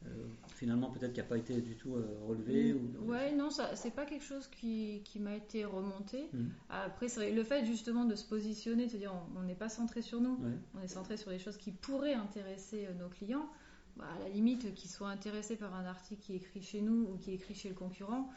euh, 0.07 0.09
finalement, 0.57 0.91
peut-être 0.91 1.13
qui 1.13 1.21
n'a 1.21 1.27
pas 1.27 1.39
été 1.39 1.61
du 1.61 1.77
tout 1.77 1.95
relevé 2.27 2.75
ou... 2.75 3.11
Ouais, 3.11 3.33
non, 3.33 3.51
ça, 3.51 3.77
c'est 3.77 3.93
pas 3.93 4.05
quelque 4.05 4.25
chose 4.25 4.47
qui, 4.49 5.03
qui 5.05 5.21
m'a 5.21 5.37
été 5.37 5.65
remonté. 5.65 6.29
Mmh. 6.33 6.47
Après, 6.69 7.07
le 7.31 7.45
fait 7.45 7.65
justement 7.65 8.05
de 8.05 8.15
se 8.15 8.27
positionner, 8.27 8.87
de 8.87 8.91
se 8.91 8.97
dire 8.97 9.13
on 9.37 9.43
n'est 9.43 9.55
pas 9.55 9.69
centré 9.69 10.03
sur 10.03 10.21
nous, 10.21 10.39
on 10.75 10.83
est 10.83 10.89
centré 10.89 11.17
sur 11.17 11.31
les 11.31 11.39
choses 11.39 11.57
qui 11.57 11.73
pourraient 11.73 12.15
intéresser 12.15 12.89
nos 12.99 13.09
clients. 13.09 13.49
Bah, 13.97 14.05
à 14.17 14.23
la 14.23 14.29
limite, 14.29 14.73
qu'ils 14.75 14.91
soient 14.91 15.11
intéressés 15.11 15.57
par 15.57 15.75
un 15.75 15.85
article 15.85 16.23
qui 16.23 16.33
est 16.33 16.37
écrit 16.37 16.63
chez 16.63 16.81
nous 16.81 17.09
ou 17.13 17.17
qui 17.19 17.33
est 17.33 17.35
écrit 17.35 17.55
chez 17.55 17.69
le 17.69 17.75
concurrent, 17.75 18.31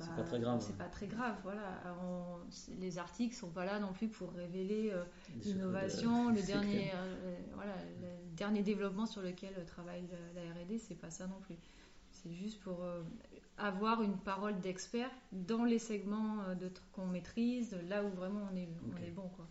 c'est 0.00 0.14
pas 0.14 0.22
très 0.22 0.40
grave. 0.40 0.62
C'est 0.64 0.76
pas 0.76 0.88
très 0.88 1.06
grave, 1.06 1.36
voilà. 1.42 1.80
les 2.78 2.98
articles 2.98 3.34
sont 3.34 3.50
pas 3.50 3.64
là 3.64 3.78
non 3.80 3.92
plus 3.92 4.08
pour 4.08 4.32
révéler 4.32 4.90
euh, 4.92 5.04
l'innovation, 5.44 6.30
le 6.30 6.42
dernier, 6.42 6.90
euh, 6.94 7.36
voilà, 7.54 7.74
le 8.00 8.36
dernier 8.36 8.62
développement 8.62 9.06
sur 9.06 9.22
lequel 9.22 9.52
travaille 9.66 10.04
la, 10.34 10.42
R&D, 10.42 10.78
c'est 10.78 10.94
pas 10.94 11.10
ça 11.10 11.26
non 11.26 11.40
plus. 11.40 11.56
C'est 12.12 12.32
juste 12.32 12.60
pour 12.60 12.82
euh, 12.82 13.02
avoir 13.56 14.02
une 14.02 14.16
parole 14.16 14.60
d'expert 14.60 15.10
dans 15.32 15.64
les 15.64 15.78
segments 15.78 16.38
qu'on 16.92 17.06
maîtrise, 17.06 17.76
là 17.88 18.04
où 18.04 18.08
vraiment 18.10 18.48
on 18.52 18.56
est, 18.56 18.68
on 18.92 19.02
est 19.02 19.10
bon, 19.10 19.28
quoi. 19.36 19.48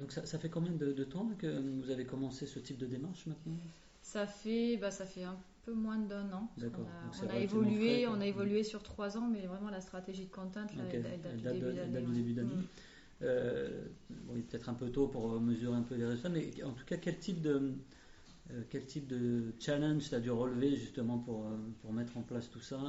donc 0.00 0.12
ça, 0.12 0.26
ça, 0.26 0.38
fait 0.38 0.50
combien 0.50 0.72
de, 0.72 0.92
de, 0.92 1.04
temps 1.04 1.30
que 1.38 1.80
vous 1.80 1.90
avez 1.90 2.04
commencé 2.04 2.46
ce 2.46 2.58
type 2.58 2.78
de 2.78 2.86
démarche 2.86 3.26
maintenant? 3.26 3.56
Ça 4.02 4.26
fait, 4.26 4.76
bah, 4.76 4.90
ça 4.90 5.06
fait 5.06 5.24
un 5.24 5.36
peu 5.64 5.72
moins 5.72 5.98
d'un 5.98 6.30
an. 6.32 6.48
On 6.58 7.28
a, 7.28 7.38
évolué, 7.38 8.06
on 8.06 8.20
a 8.20 8.26
évolué 8.26 8.62
sur 8.62 8.82
trois 8.82 9.16
ans, 9.16 9.28
mais 9.28 9.46
vraiment 9.46 9.70
la 9.70 9.80
stratégie 9.80 10.26
de 10.26 10.30
content, 10.30 10.66
elle, 10.92 11.02
date 11.42 12.04
du 12.04 12.12
début 12.12 12.32
d'année. 12.32 12.54
Mm. 12.54 12.64
Euh, 13.22 13.86
peut-être 14.50 14.68
un 14.68 14.74
peu 14.74 14.90
tôt 14.90 15.06
pour 15.06 15.40
mesurer 15.40 15.76
un 15.76 15.82
peu 15.82 15.94
les 15.94 16.04
résultats, 16.04 16.28
mais 16.28 16.50
en 16.64 16.72
tout 16.72 16.84
cas, 16.84 16.96
quel 16.96 17.18
type 17.18 17.40
de, 17.40 17.74
euh, 18.50 18.62
quel 18.70 18.84
type 18.84 19.06
de 19.06 19.52
challenge 19.60 20.08
tu 20.08 20.14
as 20.14 20.20
dû 20.20 20.30
relever 20.30 20.76
justement 20.76 21.18
pour, 21.18 21.46
euh, 21.46 21.56
pour 21.80 21.92
mettre 21.92 22.16
en 22.18 22.22
place 22.22 22.50
tout 22.50 22.60
ça 22.60 22.80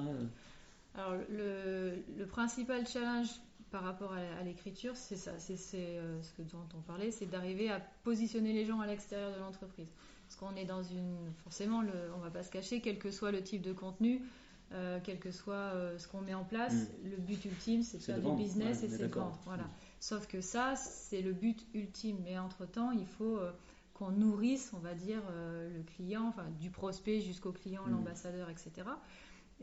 Alors, 0.96 1.22
le, 1.30 1.94
le, 2.18 2.26
principal 2.26 2.86
challenge 2.88 3.30
par 3.72 3.84
rapport 3.84 4.14
à, 4.14 4.44
l'écriture, 4.44 4.96
c'est 4.96 5.16
ça, 5.16 5.38
c'est 5.38 5.58
ce 5.58 6.34
que 6.34 6.42
dont 6.42 6.68
on 6.76 6.82
parlait, 6.82 7.12
c'est 7.12 7.28
d'arriver 7.28 7.70
à 7.70 7.80
positionner 8.04 8.54
les 8.54 8.66
gens 8.66 8.80
à 8.80 8.88
l'extérieur 8.88 9.34
de 9.34 9.40
l'entreprise. 9.40 9.90
Parce 10.26 10.36
qu'on 10.36 10.56
est 10.56 10.66
dans 10.66 10.84
une. 10.84 11.32
Forcément, 11.44 11.82
le, 11.82 11.92
on 12.16 12.20
va 12.20 12.30
pas 12.30 12.44
se 12.44 12.52
cacher, 12.52 12.82
quel 12.82 12.98
que 12.98 13.12
soit 13.12 13.32
le 13.32 13.44
type 13.44 13.62
de 13.62 13.74
contenu, 13.74 14.22
euh, 14.74 15.00
quel 15.04 15.20
que 15.20 15.32
soit 15.32 15.54
euh, 15.54 15.98
ce 15.98 16.08
qu'on 16.08 16.22
met 16.22 16.34
en 16.34 16.44
place, 16.44 16.74
mm. 16.74 17.10
le 17.12 17.18
but 17.18 17.46
ultime, 17.46 17.84
c'est 17.84 18.00
de 18.00 18.04
faire 18.04 18.20
du 18.20 18.32
business 18.36 18.84
et 18.84 18.90
c'est 18.90 19.08
de 19.08 19.14
vendre. 19.14 19.40
Voilà. 19.46 19.64
Mm. 19.64 19.72
Sauf 20.00 20.28
que 20.28 20.42
ça, 20.42 20.76
c'est 20.76 21.22
le 21.22 21.34
but 21.34 21.66
ultime. 21.74 22.18
Mais 22.24 22.38
entre-temps, 22.38 22.92
il 22.92 23.06
faut 23.06 23.38
euh, 23.38 23.52
qu'on 23.94 24.12
nourrisse, 24.12 24.72
on 24.74 24.80
va 24.80 24.94
dire, 24.94 25.22
le 25.32 25.82
client, 25.96 26.28
enfin, 26.28 26.46
du 26.60 26.70
prospect 26.70 27.22
jusqu'au 27.22 27.54
client, 27.54 27.84
mmh. 27.88 27.92
l'ambassadeur, 27.92 28.50
etc. 28.50 28.72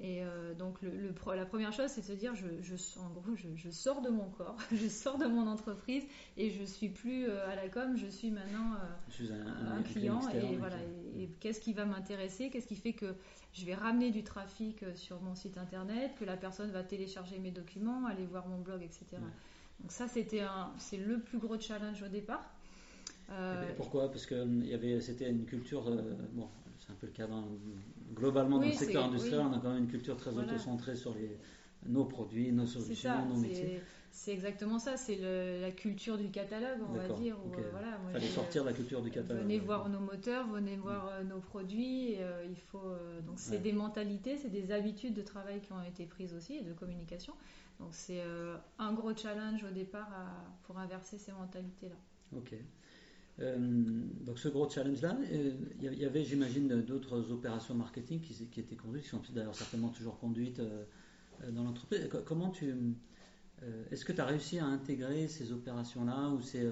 Et 0.00 0.22
euh, 0.22 0.54
donc 0.54 0.80
le, 0.80 1.12
la 1.34 1.44
première 1.44 1.72
chose, 1.72 1.88
c'est 1.88 2.00
de 2.00 2.06
se 2.06 2.12
dire, 2.12 2.34
je, 2.34 2.46
je 2.62 2.74
en 2.98 3.10
gros, 3.10 3.36
je, 3.36 3.70
sors 3.70 4.00
de 4.00 4.08
mon 4.08 4.30
corps, 4.30 4.56
je 4.72 4.88
sors 4.88 5.18
de 5.18 5.26
mon 5.26 5.46
entreprise 5.46 6.02
et 6.38 6.50
je 6.50 6.64
suis 6.64 6.88
plus 6.88 7.28
euh, 7.28 7.46
à 7.48 7.54
la 7.54 7.68
com, 7.68 7.96
je 7.96 8.06
suis 8.06 8.30
maintenant 8.30 8.74
euh, 9.20 9.78
un, 9.78 9.82
client. 9.82 10.20
Et 10.30 10.56
voilà, 10.56 10.76
et, 11.18 11.28
qu'est-ce 11.40 11.60
qui 11.60 11.74
va 11.74 11.84
m'intéresser 11.84 12.48
Qu'est-ce 12.48 12.66
qui 12.66 12.76
fait 12.76 12.94
que 12.94 13.14
je 13.52 13.66
vais 13.66 13.74
ramener 13.74 14.10
du 14.10 14.24
trafic 14.24 14.82
sur 14.94 15.20
mon 15.20 15.34
site 15.34 15.58
internet, 15.58 16.12
que 16.18 16.24
la 16.24 16.38
personne 16.38 16.70
va 16.70 16.82
télécharger 16.82 17.38
mes 17.38 17.50
documents, 17.50 18.06
aller 18.06 18.24
voir 18.24 18.48
mon 18.48 18.58
blog, 18.58 18.82
etc. 18.82 19.04
Donc 19.80 19.92
ça, 19.92 20.08
c'était 20.08 20.42
c'est 20.78 20.96
le 20.96 21.20
plus 21.20 21.38
gros 21.38 21.60
challenge 21.60 22.02
au 22.02 22.08
départ. 22.08 22.50
pourquoi? 23.76 24.10
Parce 24.10 24.24
que 24.24 24.72
avait, 24.72 25.02
c'était 25.02 25.28
une 25.28 25.44
culture, 25.44 25.84
bon, 26.32 26.48
c'est 26.84 26.92
un 26.92 26.96
peu 26.96 27.06
le 27.06 27.12
cas 27.12 27.26
dans, 27.26 27.44
globalement 28.14 28.58
dans 28.58 28.66
le 28.66 28.72
secteur 28.72 29.04
industriel, 29.04 29.40
on 29.40 29.52
a 29.52 29.58
quand 29.58 29.70
même 29.70 29.84
une 29.84 29.90
culture 29.90 30.16
très 30.16 30.36
auto-centrée 30.36 30.96
sur 30.96 31.14
les, 31.14 31.38
nos 31.86 32.04
produits, 32.04 32.52
nos 32.52 32.66
solutions, 32.66 33.26
nos 33.26 33.36
métiers. 33.36 33.80
C'est 34.14 34.32
exactement 34.32 34.78
ça, 34.78 34.98
c'est 34.98 35.16
la 35.16 35.70
culture 35.70 36.18
du 36.18 36.30
catalogue, 36.30 36.80
on 36.86 36.92
va 36.92 37.08
dire. 37.08 37.34
Il 37.46 37.58
euh, 37.58 37.68
voilà, 37.70 37.98
fallait 38.12 38.26
sortir 38.26 38.62
de 38.62 38.68
la 38.68 38.74
culture 38.74 39.00
du 39.00 39.10
catalogue. 39.10 39.42
Venez 39.42 39.58
voir 39.58 39.88
nos 39.88 40.00
moteurs, 40.00 40.46
venez 40.48 40.76
voir 40.76 41.08
euh, 41.08 41.24
nos 41.24 41.40
produits. 41.40 42.16
Euh, 42.18 42.44
il 42.46 42.60
faut 42.60 42.92
donc 43.26 43.38
c'est 43.38 43.62
des 43.62 43.72
mentalités, 43.72 44.36
c'est 44.36 44.50
des 44.50 44.70
habitudes 44.70 45.14
de 45.14 45.22
travail 45.22 45.60
qui 45.60 45.72
ont 45.72 45.82
été 45.82 46.04
prises 46.04 46.34
aussi 46.34 46.56
et 46.56 46.62
de 46.62 46.74
communication. 46.74 47.32
Donc 47.80 47.88
c'est 47.92 48.22
un 48.78 48.92
gros 48.92 49.16
challenge 49.16 49.64
au 49.64 49.72
départ 49.72 50.10
pour 50.64 50.78
inverser 50.78 51.16
ces 51.16 51.32
mentalités 51.32 51.88
là. 51.88 51.96
Ok. 52.36 52.54
Euh, 53.40 53.56
donc 54.20 54.38
ce 54.38 54.48
gros 54.48 54.68
challenge-là, 54.68 55.16
il 55.30 55.88
euh, 55.88 55.94
y 55.94 56.04
avait, 56.04 56.24
j'imagine, 56.24 56.68
d'autres 56.82 57.30
opérations 57.30 57.74
marketing 57.74 58.20
qui, 58.20 58.60
étaient 58.60 58.76
conduites, 58.76 59.04
qui 59.04 59.08
sont 59.08 59.22
d'ailleurs 59.30 59.54
certainement 59.54 59.88
toujours 59.88 60.18
conduites 60.18 60.60
euh, 60.60 60.84
dans 61.50 61.64
l'entreprise. 61.64 62.08
Comment 62.26 62.50
tu, 62.50 62.74
est-ce 63.90 64.04
que 64.04 64.12
tu 64.12 64.20
as 64.20 64.26
réussi 64.26 64.58
à 64.58 64.66
intégrer 64.66 65.28
ces 65.28 65.52
opérations-là 65.52 66.28
ou 66.30 66.42
c'est 66.42 66.66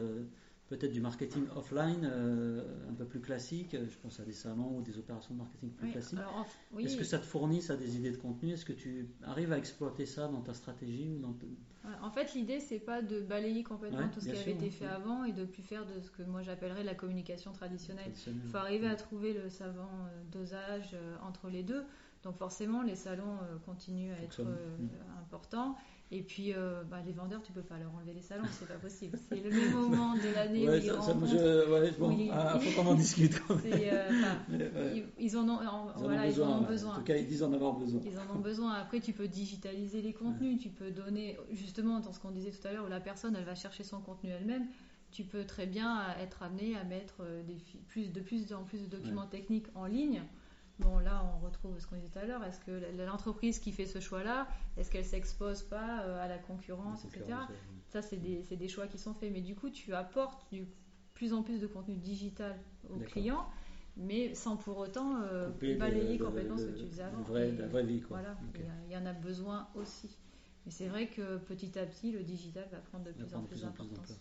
peut-être 0.70 0.92
du 0.92 1.00
marketing 1.00 1.46
offline 1.56 2.08
euh, 2.10 2.62
un 2.88 2.94
peu 2.94 3.04
plus 3.04 3.20
classique, 3.20 3.72
je 3.72 3.98
pense 3.98 4.20
à 4.20 4.24
des 4.24 4.32
salons 4.32 4.78
ou 4.78 4.82
des 4.82 4.96
opérations 4.98 5.34
de 5.34 5.40
marketing 5.40 5.70
plus 5.70 5.90
classiques. 5.90 6.20
Est-ce 6.78 6.96
que 6.96 7.04
ça 7.04 7.18
te 7.18 7.26
fournit 7.26 7.60
ça 7.60 7.76
des 7.76 7.96
idées 7.96 8.12
de 8.12 8.16
contenu? 8.16 8.52
Est-ce 8.52 8.64
que 8.64 8.72
tu 8.72 9.08
arrives 9.24 9.52
à 9.52 9.58
exploiter 9.58 10.06
ça 10.06 10.28
dans 10.28 10.40
ta 10.40 10.54
stratégie 10.54 11.10
ou 11.10 11.18
dans 11.18 11.34
En 12.02 12.10
fait, 12.10 12.34
l'idée 12.34 12.60
c'est 12.60 12.78
pas 12.78 13.02
de 13.02 13.20
balayer 13.20 13.64
complètement 13.64 14.08
tout 14.08 14.20
ce 14.20 14.28
qui 14.28 14.36
avait 14.36 14.52
été 14.52 14.70
fait 14.70 14.86
avant 14.86 15.24
et 15.24 15.32
de 15.32 15.44
plus 15.44 15.62
faire 15.62 15.84
de 15.86 16.00
ce 16.00 16.10
que 16.10 16.22
moi 16.22 16.42
j'appellerais 16.42 16.84
la 16.84 16.94
communication 16.94 17.52
traditionnelle. 17.52 18.12
Il 18.28 18.48
faut 18.48 18.58
arriver 18.58 18.86
à 18.86 18.94
trouver 18.94 19.34
le 19.34 19.50
savant 19.50 19.90
euh, 20.06 20.22
dosage 20.30 20.90
euh, 20.94 21.16
entre 21.22 21.50
les 21.50 21.64
deux. 21.64 21.84
Donc 22.22 22.36
forcément, 22.36 22.82
les 22.82 22.96
salons 22.96 23.38
continuent 23.64 24.12
à 24.12 24.22
être 24.22 24.42
importants. 25.22 25.74
Et 26.12 26.22
puis, 26.22 26.52
euh, 26.52 26.82
bah, 26.90 26.98
les 27.06 27.12
vendeurs, 27.12 27.40
tu 27.40 27.52
peux 27.52 27.62
pas 27.62 27.78
leur 27.78 27.94
enlever 27.94 28.12
les 28.12 28.22
salons, 28.22 28.42
c'est 28.50 28.66
pas 28.66 28.74
possible. 28.74 29.16
C'est 29.28 29.40
le 29.40 29.48
même 29.48 29.72
moment 29.72 30.14
de 30.14 30.34
l'année 30.34 30.68
où 30.68 30.74
ils 30.74 30.90
rencontrent. 30.90 31.26
ah, 32.32 32.58
faut 32.58 32.82
qu'on 32.82 32.88
en 32.88 32.94
discute. 32.94 33.40
Euh, 33.64 35.00
ils, 35.20 35.36
en 35.36 35.48
ont, 35.48 35.60
voilà, 35.98 36.26
ils 36.26 36.42
en 36.42 36.58
ont 36.58 36.62
besoin. 36.62 36.94
En 36.94 36.98
tout 36.98 37.04
cas, 37.04 37.16
ils 37.16 37.28
disent 37.28 37.44
en 37.44 37.52
avoir 37.52 37.74
besoin. 37.74 38.00
Ils 38.04 38.18
en 38.18 38.36
ont 38.36 38.40
besoin. 38.40 38.72
Après, 38.72 38.98
tu 38.98 39.12
peux 39.12 39.28
digitaliser 39.28 40.02
les 40.02 40.12
contenus, 40.12 40.60
tu 40.60 40.68
peux 40.68 40.90
donner, 40.90 41.36
justement, 41.52 42.00
dans 42.00 42.12
ce 42.12 42.18
qu'on 42.18 42.32
disait 42.32 42.50
tout 42.50 42.66
à 42.66 42.72
l'heure, 42.72 42.86
où 42.86 42.90
la 42.90 43.00
personne, 43.00 43.36
elle 43.36 43.44
va 43.44 43.54
chercher 43.54 43.84
son 43.84 44.00
contenu 44.00 44.30
elle-même. 44.30 44.66
Tu 45.12 45.22
peux 45.22 45.44
très 45.44 45.66
bien 45.66 46.04
être 46.20 46.42
amené 46.42 46.76
à 46.76 46.84
mettre 46.84 47.16
euh, 47.20 47.42
des, 47.44 47.56
plus, 47.88 48.12
de 48.12 48.20
plus 48.20 48.52
en 48.52 48.62
plus 48.62 48.82
de 48.82 48.86
documents 48.86 49.26
techniques 49.26 49.66
en 49.74 49.86
ligne 49.86 50.22
Bon, 50.80 50.98
là, 50.98 51.22
on 51.34 51.44
retrouve 51.44 51.78
ce 51.78 51.86
qu'on 51.86 51.96
disait 51.96 52.08
tout 52.08 52.18
à 52.18 52.24
l'heure. 52.24 52.42
Est-ce 52.44 52.60
que 52.60 53.04
l'entreprise 53.04 53.58
qui 53.58 53.72
fait 53.72 53.86
ce 53.86 54.00
choix-là, 54.00 54.48
est-ce 54.76 54.90
qu'elle 54.90 55.04
s'expose 55.04 55.62
pas 55.62 56.02
euh, 56.02 56.24
à 56.24 56.26
la 56.26 56.38
concurrence, 56.38 57.04
etc. 57.04 57.24
Ça, 57.88 58.02
c'est 58.02 58.16
des, 58.16 58.42
des, 58.56 58.68
choix 58.68 58.86
qui 58.86 58.98
sont 58.98 59.12
faits. 59.14 59.30
Mais 59.32 59.40
du 59.40 59.54
coup, 59.54 59.68
tu 59.70 59.94
apportes 59.94 60.50
du 60.52 60.66
plus 61.14 61.34
en 61.34 61.42
plus 61.42 61.60
de 61.60 61.66
contenu 61.66 61.96
digital 61.96 62.56
aux 62.88 62.98
clients, 62.98 63.46
mais 63.96 64.34
sans 64.34 64.56
pour 64.56 64.78
autant 64.78 65.20
euh, 65.22 65.50
balayer 65.78 66.18
complètement 66.18 66.56
ce 66.56 66.64
que 66.66 66.78
tu 66.78 66.86
faisais 66.86 67.02
avant. 67.02 67.18
la 67.28 67.66
vraie 67.66 67.84
vie, 67.84 68.00
quoi. 68.00 68.20
Voilà, 68.20 68.38
il 68.86 68.92
y, 68.92 68.96
en 68.96 69.04
a 69.04 69.12
besoin 69.12 69.68
aussi. 69.74 70.16
Mais 70.64 70.72
c'est 70.72 70.88
vrai 70.88 71.08
que 71.08 71.36
petit 71.38 71.78
à 71.78 71.84
petit, 71.84 72.12
le 72.12 72.22
digital 72.22 72.66
va 72.70 72.78
prendre 72.78 73.04
de 73.04 73.12
plus 73.12 73.34
en 73.34 73.42
plus 73.42 73.62
d'importance. 73.62 74.18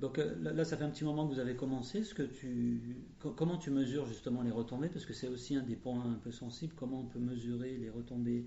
Donc 0.00 0.18
euh, 0.18 0.34
là, 0.40 0.64
ça 0.64 0.76
fait 0.76 0.84
un 0.84 0.90
petit 0.90 1.04
moment 1.04 1.26
que 1.28 1.34
vous 1.34 1.40
avez 1.40 1.54
commencé. 1.54 2.02
Ce 2.02 2.14
que 2.14 2.22
tu, 2.22 2.96
comment 3.36 3.56
tu 3.56 3.70
mesures 3.70 4.06
justement 4.06 4.42
les 4.42 4.50
retombées? 4.50 4.88
Parce 4.88 5.06
que 5.06 5.12
c'est 5.12 5.28
aussi 5.28 5.56
un 5.56 5.62
des 5.62 5.76
points 5.76 6.04
un 6.04 6.18
peu 6.18 6.32
sensibles. 6.32 6.74
Comment 6.74 7.00
on 7.00 7.06
peut 7.06 7.20
mesurer 7.20 7.76
les 7.76 7.90
retombées 7.90 8.46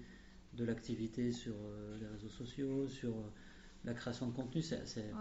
de 0.54 0.66
l'activité 0.66 1.32
sur 1.32 1.56
euh, 1.56 1.98
les 2.00 2.08
réseaux 2.08 2.30
sociaux, 2.30 2.88
sur 2.88 3.12
euh, 3.12 3.32
la 3.86 3.94
création 3.94 4.28
de 4.28 4.34
contenu? 4.34 4.62
C'est, 4.62 5.12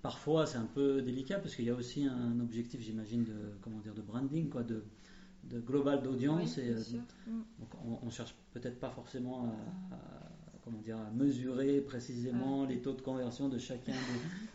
Parfois, 0.00 0.46
c'est 0.46 0.58
un 0.58 0.68
peu 0.72 1.02
délicat 1.02 1.40
parce 1.40 1.56
qu'il 1.56 1.64
y 1.64 1.70
a 1.70 1.74
aussi 1.74 2.04
un 2.04 2.38
objectif, 2.38 2.80
j'imagine, 2.80 3.24
de 3.24 3.34
comment 3.60 3.80
dire, 3.80 3.94
de 3.94 4.00
branding, 4.00 4.48
quoi, 4.48 4.62
de, 4.62 4.84
de 5.42 5.58
global 5.58 6.04
d'audience. 6.04 6.56
et, 6.56 6.70
mm. 6.70 7.42
donc 7.58 7.68
on, 7.84 8.06
on, 8.06 8.10
cherche 8.10 8.32
peut-être 8.52 8.78
pas 8.78 8.90
forcément 8.90 9.52
à 9.90 10.27
comment 10.68 10.82
dire, 10.82 10.98
mesurer 11.14 11.80
précisément 11.80 12.64
les 12.64 12.78
taux 12.78 12.92
de 12.92 13.00
conversion 13.00 13.48
de 13.48 13.58
chacun 13.58 13.94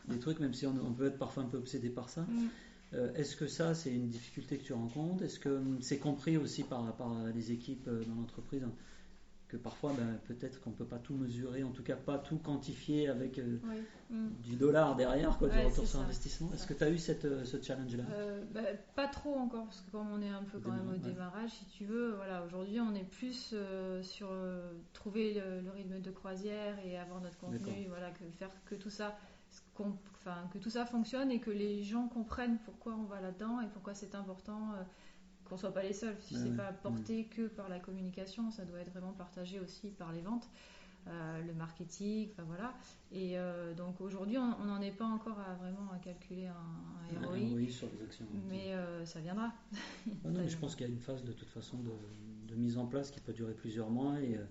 des, 0.08 0.20
trucs, 0.20 0.40
même 0.40 0.54
si 0.54 0.66
on, 0.68 0.94
peut 0.94 1.08
être 1.08 1.18
parfois 1.18 1.44
un 1.44 1.48
peu 1.48 1.58
obsédé 1.58 1.90
par 1.90 2.10
ça. 2.10 2.22
Mm. 2.22 2.48
Euh, 2.94 3.14
est-ce 3.16 3.36
que 3.36 3.48
ça, 3.48 3.74
c'est 3.74 3.92
une 3.92 4.10
difficulté 4.10 4.58
que 4.58 4.64
tu 4.64 4.74
rencontres? 4.74 5.24
Est-ce 5.24 5.40
que 5.40 5.50
hum, 5.50 5.80
c'est 5.82 5.98
compris 5.98 6.38
aussi 6.38 6.64
par, 6.64 6.96
par 6.96 7.12
les 7.34 7.52
équipes 7.52 7.88
euh, 7.88 8.04
dans 8.06 8.16
l'entreprise? 8.16 8.64
Que 9.54 9.58
parfois, 9.58 9.94
ben, 9.96 10.20
peut-être 10.28 10.60
qu'on 10.62 10.72
ne 10.72 10.76
peut 10.76 10.86
pas 10.86 10.98
tout 10.98 11.14
mesurer, 11.14 11.64
en 11.64 11.70
tout 11.70 11.84
cas 11.84 11.96
pas 11.96 12.18
tout 12.18 12.38
quantifier 12.38 13.08
avec 13.08 13.38
euh, 13.38 13.60
mm. 14.10 14.30
du 14.42 14.56
dollar 14.56 14.96
derrière, 14.96 15.38
quoi, 15.38 15.48
du 15.48 15.60
retour 15.60 15.88
sur 15.88 16.00
investissement. 16.00 16.50
Est-ce 16.54 16.66
que 16.66 16.74
tu 16.74 16.84
as 16.84 16.90
eu 16.90 16.98
cette, 16.98 17.26
euh, 17.26 17.46
ce 17.46 17.62
challenge-là? 17.62 18.04
Euh, 18.14 18.44
bah, 18.52 18.62
Pas 18.96 19.08
trop 19.08 19.36
encore, 19.36 19.66
parce 19.66 19.82
que 19.82 19.92
comme 19.92 20.12
on 20.12 20.22
est 20.24 20.30
un 20.30 20.42
peu 20.44 20.60
quand 20.60 20.72
même 20.72 20.90
au 20.90 20.98
démarrage, 20.98 21.52
si 21.52 21.66
tu 21.66 21.86
veux, 21.86 22.14
voilà, 22.16 22.44
aujourd'hui 22.44 22.80
on 22.80 22.96
est 22.96 23.04
plus 23.04 23.54
sur 24.02 24.30
trouver 24.94 25.36
le, 25.36 25.70
rythme 25.70 26.02
de 26.02 26.12
croisière 26.12 26.76
et 26.84 26.98
avoir 26.98 27.22
notre 27.22 27.38
contenu, 27.38 27.86
voilà, 27.90 28.10
que 28.10 28.24
faire 28.38 28.50
que 28.66 28.76
tout 28.76 28.90
ça. 28.90 29.18
Que 30.52 30.58
tout 30.58 30.70
ça 30.70 30.86
fonctionne 30.86 31.30
et 31.30 31.40
que 31.40 31.52
les 31.52 31.84
gens 31.84 32.08
comprennent 32.08 32.58
pourquoi 32.66 32.94
on 32.94 33.04
va 33.04 33.20
là-dedans 33.22 33.60
et 33.60 33.68
pourquoi 33.68 33.94
c'est 33.94 34.16
important 34.16 34.70
qu'on 35.54 35.58
soit 35.58 35.74
pas 35.74 35.84
les 35.84 35.94
seuls. 35.94 36.16
Si 36.20 36.36
c'est 36.36 36.56
pas 36.56 36.74
porté 36.74 37.24
mm. 37.24 37.36
que 37.36 37.48
par 37.48 37.70
la 37.70 37.80
communication, 37.80 38.50
ça 38.50 38.66
doit 38.66 38.80
être 38.80 38.92
vraiment 38.92 39.14
partagé 39.14 39.60
aussi 39.60 39.92
par 39.92 40.12
les 40.12 40.22
ventes, 40.22 40.50
euh, 41.08 41.42
le 41.44 41.54
marketing, 41.54 42.30
enfin 42.32 42.44
voilà. 42.48 42.74
Et 43.12 43.38
euh, 43.38 43.76
donc 43.76 44.02
aujourd'hui, 44.02 44.38
on 44.40 44.66
n'en 44.66 44.82
est 44.82 44.92
pas 44.92 45.06
encore 45.06 45.40
à 45.40 45.54
vraiment 45.56 45.92
à 45.92 46.00
calculer 46.00 46.48
un, 46.48 47.22
un 47.24 47.28
ROI, 47.28 47.70
sur 47.70 47.88
les 47.94 48.04
actions. 48.04 48.26
Mais 48.50 48.74
euh, 48.74 49.06
ça 49.06 49.20
viendra. 49.20 49.54
non, 50.26 50.32
mais 50.34 50.50
je 50.50 50.58
pense 50.60 50.76
qu'il 50.76 50.88
y 50.88 50.90
a 50.90 50.92
une 50.92 51.00
phase 51.00 51.24
de 51.24 51.34
toute 51.34 51.50
façon 51.50 51.78
de, 51.78 52.56
mise 52.56 52.78
en 52.78 52.86
place 52.86 53.10
qui 53.10 53.20
peut 53.20 53.34
durer 53.34 53.54
plusieurs 53.54 53.90
mois 53.90 54.22
et 54.22 54.30
il 54.30 54.38
ne 54.38 54.46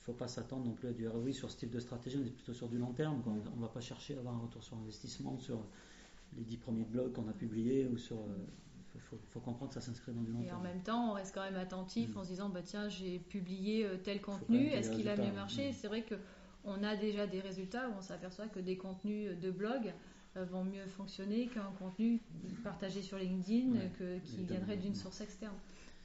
faut 0.00 0.12
pas 0.12 0.26
s'attendre 0.26 0.64
non 0.64 0.72
plus 0.72 0.88
à 0.88 0.92
du 0.92 1.06
ROI 1.06 1.32
sur 1.32 1.50
ce 1.50 1.56
type 1.56 1.70
de 1.70 1.78
stratégie. 1.80 2.18
On 2.20 2.26
est 2.26 2.30
plutôt 2.30 2.52
sur 2.52 2.68
du 2.68 2.78
long 2.78 2.92
terme. 2.92 3.22
On 3.26 3.56
ne 3.56 3.60
va 3.60 3.68
pas 3.68 3.80
chercher 3.80 4.16
à 4.16 4.18
avoir 4.18 4.34
un 4.34 4.40
retour 4.40 4.62
sur 4.62 4.76
investissement 4.76 5.36
sur 5.38 5.64
les 6.36 6.42
dix 6.42 6.56
premiers 6.56 6.84
blogs 6.84 7.12
qu'on 7.12 7.28
a 7.28 7.32
publiés 7.32 7.86
ou 7.86 7.96
sur 7.96 8.18
il 8.94 9.00
faut, 9.00 9.40
comprendre 9.40 9.68
que 9.68 9.74
ça 9.74 9.80
s'inscrit 9.80 10.12
dans 10.12 10.22
du 10.22 10.32
long 10.32 10.42
terme. 10.42 10.48
Et 10.48 10.52
en 10.52 10.62
même 10.62 10.82
temps, 10.82 11.10
on 11.10 11.12
reste 11.14 11.34
quand 11.34 11.42
même 11.42 11.56
attentif 11.56 12.14
mm. 12.14 12.18
en 12.18 12.24
se 12.24 12.28
disant 12.28 12.48
bah 12.48 12.62
tiens, 12.62 12.88
j'ai 12.88 13.18
publié 13.18 13.84
euh, 13.84 13.96
tel 13.96 14.20
contenu, 14.20 14.66
est-ce 14.66 14.90
qu'il 14.90 15.08
a 15.08 15.16
mieux 15.16 15.32
marché 15.32 15.70
mm. 15.70 15.72
C'est 15.74 15.88
vrai 15.88 16.02
que 16.02 16.14
on 16.64 16.82
a 16.82 16.96
déjà 16.96 17.26
des 17.26 17.40
résultats 17.40 17.88
où 17.88 17.92
on 17.98 18.00
s'aperçoit 18.00 18.46
que 18.46 18.60
des 18.60 18.76
contenus 18.76 19.38
de 19.38 19.50
blog 19.50 19.92
euh, 20.36 20.44
vont 20.44 20.64
mieux 20.64 20.86
fonctionner 20.86 21.48
qu'un 21.48 21.72
contenu 21.78 22.20
partagé 22.62 23.02
sur 23.02 23.18
LinkedIn 23.18 23.78
qui 24.24 24.44
viendrait 24.44 24.76
d'une 24.76 24.94
source 24.94 25.20
externe. 25.20 25.56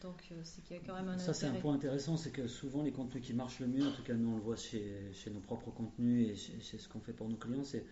Donc 0.01 0.23
euh, 0.31 0.35
c'est 0.43 0.63
qu'il 0.63 0.77
y 0.77 0.79
a 0.79 0.81
quand 0.85 0.95
même 0.95 1.09
un 1.09 1.17
Ça 1.17 1.33
c'est 1.33 1.47
un 1.47 1.53
point 1.55 1.73
intéressant, 1.73 2.15
c'est 2.15 2.31
que 2.31 2.47
souvent 2.47 2.83
les 2.83 2.91
contenus 2.91 3.23
qui 3.23 3.33
marchent 3.33 3.59
le 3.59 3.67
mieux, 3.67 3.85
en 3.85 3.91
tout 3.91 4.03
cas 4.03 4.13
nous 4.13 4.29
on 4.31 4.35
le 4.35 4.41
voit 4.41 4.55
chez, 4.55 5.11
chez 5.13 5.29
nos 5.29 5.41
propres 5.41 5.71
contenus 5.71 6.29
et 6.29 6.35
chez, 6.35 6.77
ce 6.77 6.87
qu'on 6.87 7.01
fait 7.01 7.13
pour 7.13 7.27
nos 7.27 7.35
clients, 7.35 7.65
c'est 7.65 7.85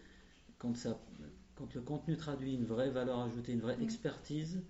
quand, 0.58 0.76
ça, 0.76 0.98
quand 1.56 1.74
le 1.76 1.82
contenu 1.82 2.16
traduit 2.16 2.54
une 2.54 2.66
vraie 2.66 2.90
valeur 2.90 3.20
ajoutée, 3.20 3.52
une 3.52 3.60
vraie 3.60 3.78
mm. 3.78 3.84
expertise, 3.84 4.62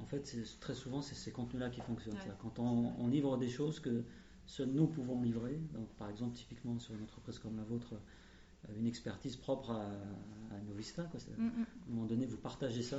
en 0.00 0.06
fait, 0.06 0.36
très 0.60 0.74
souvent, 0.74 1.02
c'est 1.02 1.14
ces 1.14 1.32
contenus-là 1.32 1.70
qui 1.70 1.80
fonctionnent. 1.80 2.16
Quand 2.40 2.58
on, 2.58 3.06
livre 3.08 3.36
des 3.36 3.48
choses 3.48 3.80
que 3.80 4.04
seuls 4.46 4.70
nous 4.70 4.86
pouvons 4.86 5.20
livrer, 5.20 5.60
donc 5.72 5.88
par 5.96 6.08
exemple, 6.08 6.36
typiquement 6.36 6.78
sur 6.78 6.94
une 6.94 7.02
entreprise 7.02 7.38
comme 7.38 7.56
la 7.56 7.64
vôtre, 7.64 7.94
euh, 7.94 8.72
une 8.76 8.86
expertise 8.86 9.36
propre 9.36 9.70
à, 9.70 9.84
à 9.84 10.60
Novista, 10.66 11.04
quoi. 11.04 11.20
Mm, 11.36 11.44
mm. 11.44 11.48
à 11.48 11.88
un 11.88 11.94
moment 11.94 12.06
donné, 12.06 12.26
vous 12.26 12.36
partagez 12.36 12.82
ça. 12.82 12.98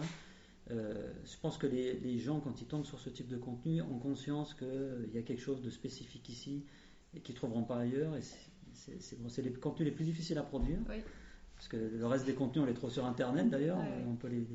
Euh, 0.72 1.14
je 1.26 1.38
pense 1.42 1.58
que 1.58 1.68
les, 1.68 2.20
gens, 2.20 2.40
quand 2.40 2.62
ils 2.62 2.68
tombent 2.68 2.86
sur 2.86 3.00
ce 3.00 3.10
type 3.10 3.28
de 3.28 3.38
contenu, 3.38 3.82
ont 3.82 3.98
conscience 3.98 4.54
qu'il 4.54 5.10
y 5.14 5.18
a 5.18 5.22
quelque 5.22 5.42
chose 5.42 5.62
de 5.62 5.70
spécifique 5.70 6.30
ici 6.30 6.66
et 7.16 7.22
qu'ils 7.22 7.34
ne 7.34 7.38
trouveront 7.38 7.64
pas 7.64 7.78
ailleurs. 7.78 8.16
Et 8.16 8.22
c'est 8.72 9.42
les 9.42 9.54
contenus 9.54 9.88
les 9.88 9.96
plus 9.96 10.06
difficiles 10.06 10.38
à 10.38 10.44
produire. 10.44 10.80
Parce 11.56 11.68
que 11.68 11.78
le 11.78 12.06
reste 12.06 12.26
des 12.26 12.36
contenus, 12.36 12.64
on 12.64 12.68
les 12.68 12.74
trouve 12.74 12.92
sur 12.92 13.06
Internet 13.06 13.50
d'ailleurs. 13.50 13.80
On 14.08 14.16
peut 14.16 14.28
les, 14.28 14.46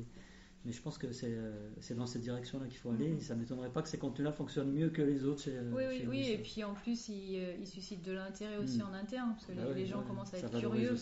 mais 0.65 0.71
je 0.71 0.81
pense 0.81 0.97
que 0.97 1.11
c'est 1.11 1.95
dans 1.95 2.07
cette 2.07 2.23
direction-là 2.23 2.65
qu'il 2.67 2.77
faut 2.77 2.89
aller. 2.89 3.13
Mm-hmm. 3.13 3.21
ça 3.21 3.35
ne 3.35 3.41
m'étonnerait 3.41 3.69
pas 3.69 3.83
que 3.83 3.89
ces 3.89 3.99
contenus-là 3.99 4.31
fonctionnent 4.31 4.71
mieux 4.71 4.89
que 4.89 5.01
les 5.01 5.23
autres. 5.23 5.43
Chez, 5.43 5.59
oui, 5.71 5.83
oui, 5.87 6.05
oui. 6.07 6.29
Et 6.29 6.37
puis 6.39 6.63
en 6.63 6.73
plus, 6.73 7.09
ils, 7.09 7.67
suscitent 7.67 8.03
de 8.03 8.13
l'intérêt 8.13 8.57
aussi 8.57 8.79
mm. 8.79 8.87
en 8.89 8.93
interne, 8.93 9.33
parce 9.33 9.45
que 9.45 9.53
bah 9.53 9.73
les, 9.75 9.85
gens 9.85 10.01
commencent 10.01 10.33
à 10.33 10.39
être 10.39 10.59
curieux. 10.59 10.95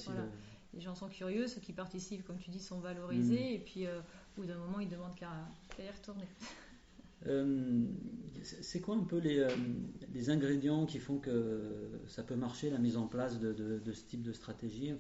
Les 0.73 0.81
gens 0.81 0.95
sont 0.95 1.07
curieux, 1.07 1.47
ceux 1.47 1.61
qui 1.61 1.71
participent, 1.71 2.25
comme 2.25 2.39
tu 2.39 2.49
dis, 2.49 2.59
sont 2.59 2.79
valorisés. 2.79 3.51
Mm. 3.51 3.55
Et 3.55 3.59
puis, 3.59 3.87
au 3.87 4.41
bout 4.41 4.45
d'un 4.45 4.57
moment, 4.57 4.79
ils 4.79 4.89
demandent 4.89 5.15
qu'à 5.15 5.31
y 5.79 5.89
retourner. 5.89 6.25
Euh, 7.25 7.85
c'est 8.41 8.81
quoi 8.81 8.97
un 8.97 9.03
peu 9.05 9.17
les, 9.17 9.39
euh, 9.39 9.49
les, 10.13 10.29
ingrédients 10.29 10.85
qui 10.85 10.99
font 10.99 11.19
que 11.19 11.61
ça 12.05 12.21
peut 12.21 12.35
marcher, 12.35 12.69
la 12.69 12.79
mise 12.79 12.97
en 12.97 13.07
place 13.07 13.39
de, 13.39 13.53
de, 13.53 13.91
ce 13.93 14.03
type 14.03 14.23
de 14.23 14.33
stratégie? 14.33 14.91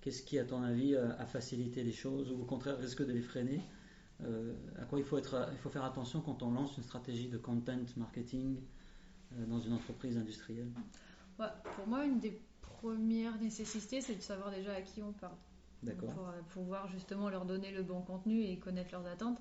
Qu'est-ce 0.00 0.22
qui, 0.22 0.38
à 0.38 0.44
ton 0.44 0.62
avis, 0.62 0.94
a 0.94 1.26
facilité 1.26 1.82
les 1.82 1.90
choses 1.90 2.30
ou 2.30 2.42
au 2.42 2.44
contraire 2.44 2.78
risque 2.78 3.04
de 3.04 3.12
les 3.12 3.20
freiner? 3.20 3.60
Euh, 4.24 4.54
À 4.80 4.84
quoi 4.84 4.98
il 4.98 5.04
faut, 5.04 5.18
être, 5.18 5.48
il 5.52 5.58
faut 5.58 5.70
faire 5.70 5.84
attention 5.84 6.20
quand 6.20 6.42
on 6.42 6.50
lance 6.50 6.76
une 6.76 6.82
stratégie 6.82 7.28
de 7.28 7.38
content 7.38 7.78
marketing 7.96 8.60
dans 9.48 9.58
une 9.58 9.72
entreprise 9.72 10.16
industrielle 10.16 10.70
Pour 11.36 11.86
moi, 11.86 12.04
une 12.04 12.20
des 12.20 12.40
premières 12.60 13.38
nécessités, 13.40 14.00
c'est 14.00 14.14
de 14.14 14.22
savoir 14.22 14.50
déjà 14.50 14.72
à 14.72 14.80
qui 14.82 15.02
on 15.02 15.12
parle. 15.12 15.36
D'accord. 15.82 16.14
Pour 16.14 16.62
pouvoir 16.62 16.88
justement 16.88 17.28
leur 17.28 17.44
donner 17.44 17.70
le 17.72 17.82
bon 17.82 18.00
contenu 18.00 18.42
et 18.42 18.56
connaître 18.58 18.92
leurs 18.92 19.06
attentes 19.06 19.38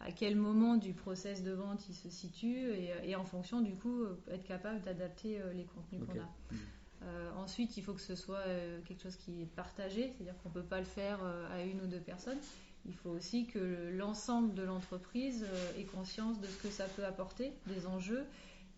à 0.00 0.12
quel 0.12 0.36
moment 0.36 0.76
du 0.76 0.92
process 0.92 1.42
de 1.42 1.52
vente 1.52 1.88
il 1.88 1.94
se 1.94 2.08
situe 2.08 2.70
et, 3.04 3.16
en 3.16 3.24
fonction 3.24 3.60
du 3.60 3.74
coup 3.74 4.02
euh, 4.02 4.16
être 4.30 4.44
capable 4.44 4.80
d'adapter 4.82 5.40
euh, 5.40 5.52
les 5.52 5.64
contenus 5.64 6.02
qu'on 6.06 6.20
a. 6.20 6.28
Euh, 7.04 7.30
ensuite, 7.36 7.76
il 7.76 7.84
faut 7.84 7.94
que 7.94 8.00
ce 8.00 8.16
soit 8.16 8.42
quelque 8.84 9.00
chose 9.00 9.16
qui 9.16 9.42
est 9.42 9.46
partagé, 9.46 10.12
c'est-à-dire 10.12 10.36
qu'on 10.42 10.48
ne 10.48 10.54
peut 10.54 10.64
pas 10.64 10.80
le 10.80 10.84
faire 10.84 11.20
à 11.52 11.62
une 11.62 11.80
ou 11.80 11.86
deux 11.86 12.00
personnes. 12.00 12.38
Il 12.86 12.94
faut 12.94 13.10
aussi 13.10 13.46
que 13.46 13.90
l'ensemble 13.96 14.54
de 14.54 14.62
l'entreprise 14.62 15.46
ait 15.78 15.84
conscience 15.84 16.40
de 16.40 16.46
ce 16.46 16.62
que 16.62 16.68
ça 16.68 16.84
peut 16.84 17.04
apporter, 17.04 17.52
des 17.66 17.86
enjeux 17.86 18.24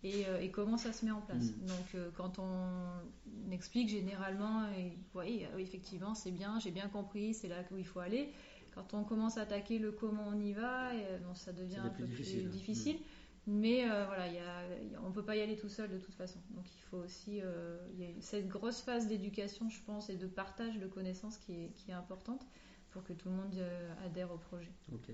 et, 0.03 0.25
comment 0.51 0.77
ça 0.77 0.91
se 0.91 1.05
met 1.05 1.11
en 1.11 1.21
place. 1.21 1.51
Hmm. 1.51 1.65
Donc, 1.67 2.13
quand 2.15 2.39
on 2.39 3.51
explique 3.51 3.89
généralement, 3.89 4.65
et, 4.77 4.97
oui, 5.15 5.45
effectivement, 5.59 6.13
c'est 6.13 6.31
bien, 6.31 6.59
j'ai 6.59 6.71
bien 6.71 6.89
compris, 6.89 7.33
c'est 7.33 7.47
là 7.47 7.63
où 7.71 7.77
il 7.77 7.85
faut 7.85 7.99
aller 7.99 8.33
quand 8.73 8.93
on 8.93 9.03
commence 9.03 9.37
à 9.37 9.41
attaquer 9.41 9.79
le 9.79 9.91
comment 9.91 10.27
on 10.29 10.39
y 10.39 10.53
va, 10.53 10.93
et, 10.95 11.17
bon, 11.25 11.35
ça 11.35 11.51
devient 11.51 11.77
un 11.77 11.89
peu 11.89 12.05
plus 12.05 12.43
difficile. 12.49 12.95
Mm. 12.95 12.99
Mais 13.47 13.89
euh, 13.89 14.05
voilà, 14.05 14.27
y 14.27 14.37
a, 14.37 14.63
on 15.03 15.09
ne 15.09 15.13
peut 15.13 15.23
pas 15.23 15.35
y 15.35 15.41
aller 15.41 15.55
tout 15.55 15.69
seul 15.69 15.89
de 15.89 15.97
toute 15.97 16.13
façon. 16.13 16.39
Donc 16.51 16.65
il 16.75 16.81
faut 16.89 16.97
aussi 16.97 17.41
euh, 17.41 17.77
y 17.97 18.03
a 18.03 18.07
cette 18.19 18.47
grosse 18.47 18.81
phase 18.81 19.07
d'éducation, 19.07 19.69
je 19.69 19.81
pense, 19.85 20.09
et 20.09 20.15
de 20.15 20.27
partage 20.27 20.77
de 20.77 20.85
connaissances 20.85 21.37
qui 21.37 21.53
est, 21.53 21.71
qui 21.75 21.89
est 21.89 21.95
importante 21.95 22.45
pour 22.91 23.03
que 23.03 23.13
tout 23.13 23.29
le 23.29 23.35
monde 23.35 23.55
euh, 23.57 24.05
adhère 24.05 24.31
au 24.31 24.37
projet. 24.37 24.71
Ok. 24.93 25.09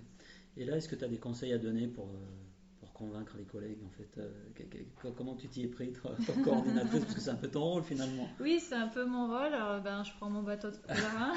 Et 0.58 0.66
là, 0.66 0.78
est-ce 0.78 0.90
que 0.90 0.96
tu 0.96 1.06
as 1.06 1.08
des 1.08 1.20
conseils 1.20 1.54
à 1.54 1.58
donner 1.58 1.88
pour 1.88 2.10
convaincre 2.98 3.38
les 3.38 3.44
collègues 3.44 3.78
en 3.86 3.90
fait 3.90 4.18
euh, 4.18 5.14
Comment 5.16 5.36
tu 5.36 5.48
t'y 5.48 5.64
es 5.64 5.68
pris, 5.68 5.94
toi, 5.94 6.12
coordinatrice 6.44 7.02
Parce 7.02 7.14
que 7.14 7.22
c'est 7.22 7.30
un 7.30 7.36
peu 7.36 7.48
ton 7.48 7.64
rôle 7.64 7.84
finalement. 7.84 8.28
Oui, 8.40 8.60
c'est 8.60 8.76
un 8.76 8.88
peu 8.88 9.06
mon 9.06 9.28
rôle. 9.28 9.54
Alors, 9.54 9.82
ben, 9.82 10.04
je 10.04 10.12
prends 10.18 10.30
mon 10.30 10.42
bateau 10.42 10.72
de 10.72 10.76
pèlerin. 10.88 11.34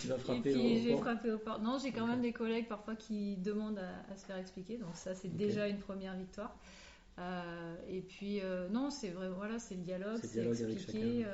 tu 0.00 0.08
vas 0.08 0.18
frapper 0.18 0.50
et 0.50 0.52
puis, 0.52 0.82
j'ai 0.82 0.96
frappé 0.96 1.32
au 1.32 1.38
port. 1.38 1.60
Non, 1.60 1.78
j'ai 1.82 1.90
quand 1.90 2.06
même 2.06 2.20
des 2.20 2.32
collègues 2.32 2.68
parfois 2.68 2.96
qui 2.96 3.36
demandent 3.38 3.80
à, 4.10 4.16
se 4.16 4.26
faire 4.26 4.36
expliquer. 4.36 4.76
Donc 4.76 4.94
ça, 4.94 5.14
c'est 5.14 5.34
déjà 5.34 5.66
une 5.68 5.78
première 5.78 6.16
victoire. 6.16 6.56
Euh, 7.18 7.76
et 7.88 8.00
puis, 8.00 8.40
euh, 8.40 8.68
non, 8.68 8.90
c'est 8.90 9.10
vrai, 9.10 9.30
voilà, 9.30 9.58
c'est 9.58 9.76
le 9.76 9.82
dialogue, 9.82 10.20
c'est 10.22 10.44
expliquer. 10.70 11.24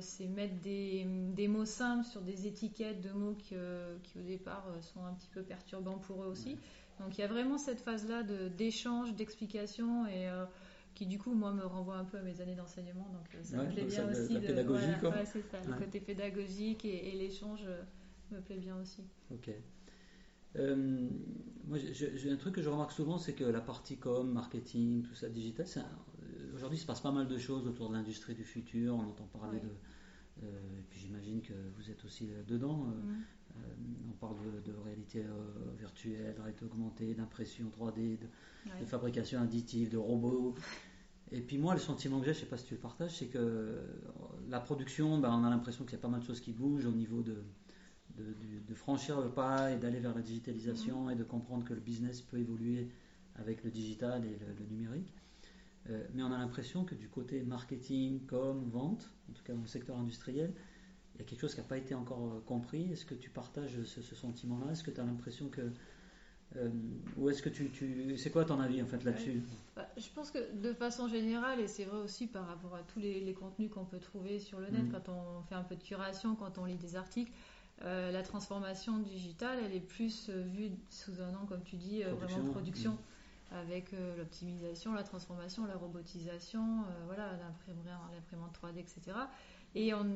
C'est 0.00 0.26
mettre 0.26 0.60
des, 0.60 1.06
des, 1.34 1.48
mots 1.48 1.64
simples 1.64 2.04
sur 2.04 2.20
des 2.20 2.46
étiquettes 2.46 3.00
de 3.00 3.10
mots 3.10 3.34
qui, 3.34 3.54
qui 4.02 4.18
au 4.18 4.22
départ 4.22 4.66
sont 4.80 5.04
un 5.04 5.14
petit 5.14 5.28
peu 5.28 5.42
perturbants 5.42 5.98
pour 5.98 6.22
eux 6.22 6.26
aussi. 6.26 6.58
Donc 7.00 7.18
il 7.18 7.20
y 7.20 7.24
a 7.24 7.26
vraiment 7.26 7.58
cette 7.58 7.80
phase-là 7.80 8.22
d'échange, 8.56 9.14
d'explication 9.14 10.06
et 10.06 10.28
euh, 10.28 10.44
qui 10.94 11.06
du 11.06 11.18
coup 11.18 11.34
moi 11.34 11.52
me 11.52 11.64
renvoie 11.64 11.96
un 11.96 12.04
peu 12.04 12.18
à 12.18 12.22
mes 12.22 12.40
années 12.40 12.54
d'enseignement. 12.54 13.08
Donc 13.12 13.34
euh, 13.34 13.42
ça 13.42 13.56
me 13.62 13.68
plaît 13.68 13.84
bien 13.84 14.08
aussi. 14.10 14.34
La 14.34 14.40
pédagogie, 14.40 14.84
c'est 15.26 15.42
ça. 15.42 15.60
Le 15.66 15.74
côté 15.74 16.00
pédagogique 16.00 16.84
et, 16.84 17.12
l'échange 17.12 17.64
euh, 17.66 17.82
me 18.30 18.40
plaît 18.40 18.58
bien 18.58 18.76
aussi. 18.80 19.02
Ok. 19.32 19.50
moi, 20.54 21.78
j'ai 21.78 22.30
un 22.30 22.36
truc 22.36 22.54
que 22.54 22.62
je 22.62 22.68
remarque 22.68 22.92
souvent, 22.92 23.18
c'est 23.18 23.34
que 23.34 23.44
la 23.44 23.60
partie 23.60 23.96
com, 23.96 24.30
marketing, 24.30 25.02
tout 25.02 25.14
ça, 25.14 25.28
digital, 25.28 25.66
aujourd'hui, 26.54 26.78
il 26.78 26.80
se 26.80 26.86
passe 26.86 27.00
pas 27.00 27.12
mal 27.12 27.28
de 27.28 27.38
choses 27.38 27.66
autour 27.66 27.88
de 27.88 27.94
l'industrie 27.94 28.34
du 28.34 28.44
futur. 28.44 28.94
On 28.94 29.08
entend 29.08 29.26
parler 29.26 29.60
de. 29.60 30.46
et 30.46 30.82
puis 30.88 31.00
j'imagine 31.00 31.40
que 31.42 31.54
vous 31.76 31.90
êtes 31.90 32.04
aussi 32.04 32.30
dedans. 32.46 32.86
Mm. 32.86 33.22
Euh, 33.56 33.60
on 34.08 34.12
parle 34.16 34.36
de, 34.64 34.72
réalité 34.84 35.20
euh, 35.20 35.76
virtuelle, 35.78 36.34
de 36.34 36.40
réalité 36.40 36.64
augmentée, 36.64 37.14
d'impression 37.14 37.70
3D, 37.78 38.18
de, 38.18 38.86
fabrication 38.86 39.40
additive, 39.40 39.90
de 39.90 39.96
robots. 39.96 40.54
Et 41.30 41.40
puis 41.40 41.58
moi, 41.58 41.74
le 41.74 41.80
sentiment 41.80 42.20
que 42.20 42.26
j'ai, 42.26 42.32
je 42.32 42.38
ne 42.38 42.44
sais 42.44 42.50
pas 42.50 42.56
si 42.56 42.66
tu 42.66 42.74
le 42.74 42.80
partages, 42.80 43.16
c'est 43.18 43.26
que 43.26 43.38
euh, 43.38 43.82
la 44.48 44.60
production, 44.60 45.18
ben, 45.18 45.30
on 45.30 45.44
a 45.44 45.50
l'impression 45.50 45.84
qu'il 45.84 45.92
y 45.92 45.96
a 45.96 46.02
pas 46.02 46.08
mal 46.08 46.20
de 46.20 46.24
choses 46.24 46.40
qui 46.40 46.52
bougent 46.52 46.86
au 46.86 46.92
niveau 46.92 47.22
de, 47.22 47.44
de, 48.16 48.74
franchir 48.74 49.20
le 49.20 49.30
pas 49.30 49.72
et 49.72 49.76
d'aller 49.76 50.00
vers 50.00 50.14
la 50.14 50.22
digitalisation 50.22 51.10
et 51.10 51.14
de 51.14 51.24
comprendre 51.24 51.64
que 51.64 51.74
le 51.74 51.80
business 51.80 52.20
peut 52.20 52.38
évoluer 52.38 52.88
avec 53.36 53.64
le 53.64 53.70
digital 53.70 54.24
et 54.24 54.36
le, 54.38 54.66
numérique. 54.66 55.12
Mais 56.14 56.22
on 56.22 56.32
a 56.32 56.38
l'impression 56.38 56.84
que 56.84 56.94
du 56.94 57.08
côté 57.08 57.42
marketing, 57.42 58.24
com, 58.26 58.68
vente, 58.70 59.10
en 59.28 59.32
tout 59.32 59.42
cas 59.42 59.52
dans 59.52 59.60
le 59.60 59.66
secteur 59.66 59.98
industriel, 59.98 60.54
il 61.14 61.20
y 61.20 61.22
a 61.22 61.26
quelque 61.26 61.40
chose 61.40 61.54
qui 61.54 61.60
n'a 61.60 61.66
pas 61.66 61.78
été 61.78 61.94
encore 61.94 62.24
euh, 62.24 62.40
compris. 62.44 62.90
Est-ce 62.92 63.04
que 63.04 63.14
tu 63.14 63.30
partages 63.30 63.82
ce, 63.84 64.02
sentiment-là? 64.14 64.72
Est-ce 64.72 64.82
que 64.82 64.90
tu 64.90 65.00
as 65.00 65.04
l'impression 65.04 65.48
que. 65.48 65.72
Euh, 66.56 66.68
ou 67.16 67.30
est-ce 67.30 67.42
que 67.42 67.48
tu, 67.48 67.70
tu, 67.70 68.16
C'est 68.16 68.30
quoi 68.30 68.44
ton 68.44 68.60
avis 68.60 68.82
en 68.82 68.86
fait 68.86 69.02
là-dessus? 69.02 69.42
Bah, 69.74 69.88
Je 69.96 70.08
pense 70.14 70.30
que 70.30 70.54
de 70.56 70.72
façon 70.72 71.08
générale, 71.08 71.60
et 71.60 71.68
c'est 71.68 71.84
vrai 71.84 71.98
aussi 71.98 72.26
par 72.26 72.46
rapport 72.46 72.74
à 72.74 72.82
tous 72.82 73.00
les, 73.00 73.32
contenus 73.32 73.70
qu'on 73.70 73.84
peut 73.84 73.98
trouver 73.98 74.38
sur 74.38 74.60
le 74.60 74.68
net, 74.68 74.84
mm. 74.84 74.92
quand 74.92 75.08
on 75.08 75.42
fait 75.42 75.54
un 75.54 75.62
peu 75.62 75.74
de 75.74 75.82
curation, 75.82 76.36
quand 76.36 76.58
on 76.58 76.64
lit 76.64 76.76
des 76.76 76.96
articles, 76.96 77.32
euh, 77.82 78.12
la 78.12 78.22
transformation 78.22 78.98
digitale, 78.98 79.58
elle 79.64 79.74
est 79.74 79.80
plus 79.80 80.30
vue 80.30 80.70
sous 80.90 81.20
un 81.20 81.34
an, 81.34 81.46
comme 81.46 81.62
tu 81.62 81.76
dis, 81.76 82.02
vraiment 82.02 82.50
production. 82.50 82.92
Mm. 82.92 82.98
Avec 83.54 83.94
l'optimisation, 84.18 84.92
la 84.92 85.02
transformation, 85.02 85.66
la 85.66 85.76
robotisation, 85.76 86.84
voilà, 87.06 87.32
l'imprimante 88.12 88.58
3D, 88.60 88.78
etc. 88.78 89.12
Et 89.76 89.92
on, 89.92 90.06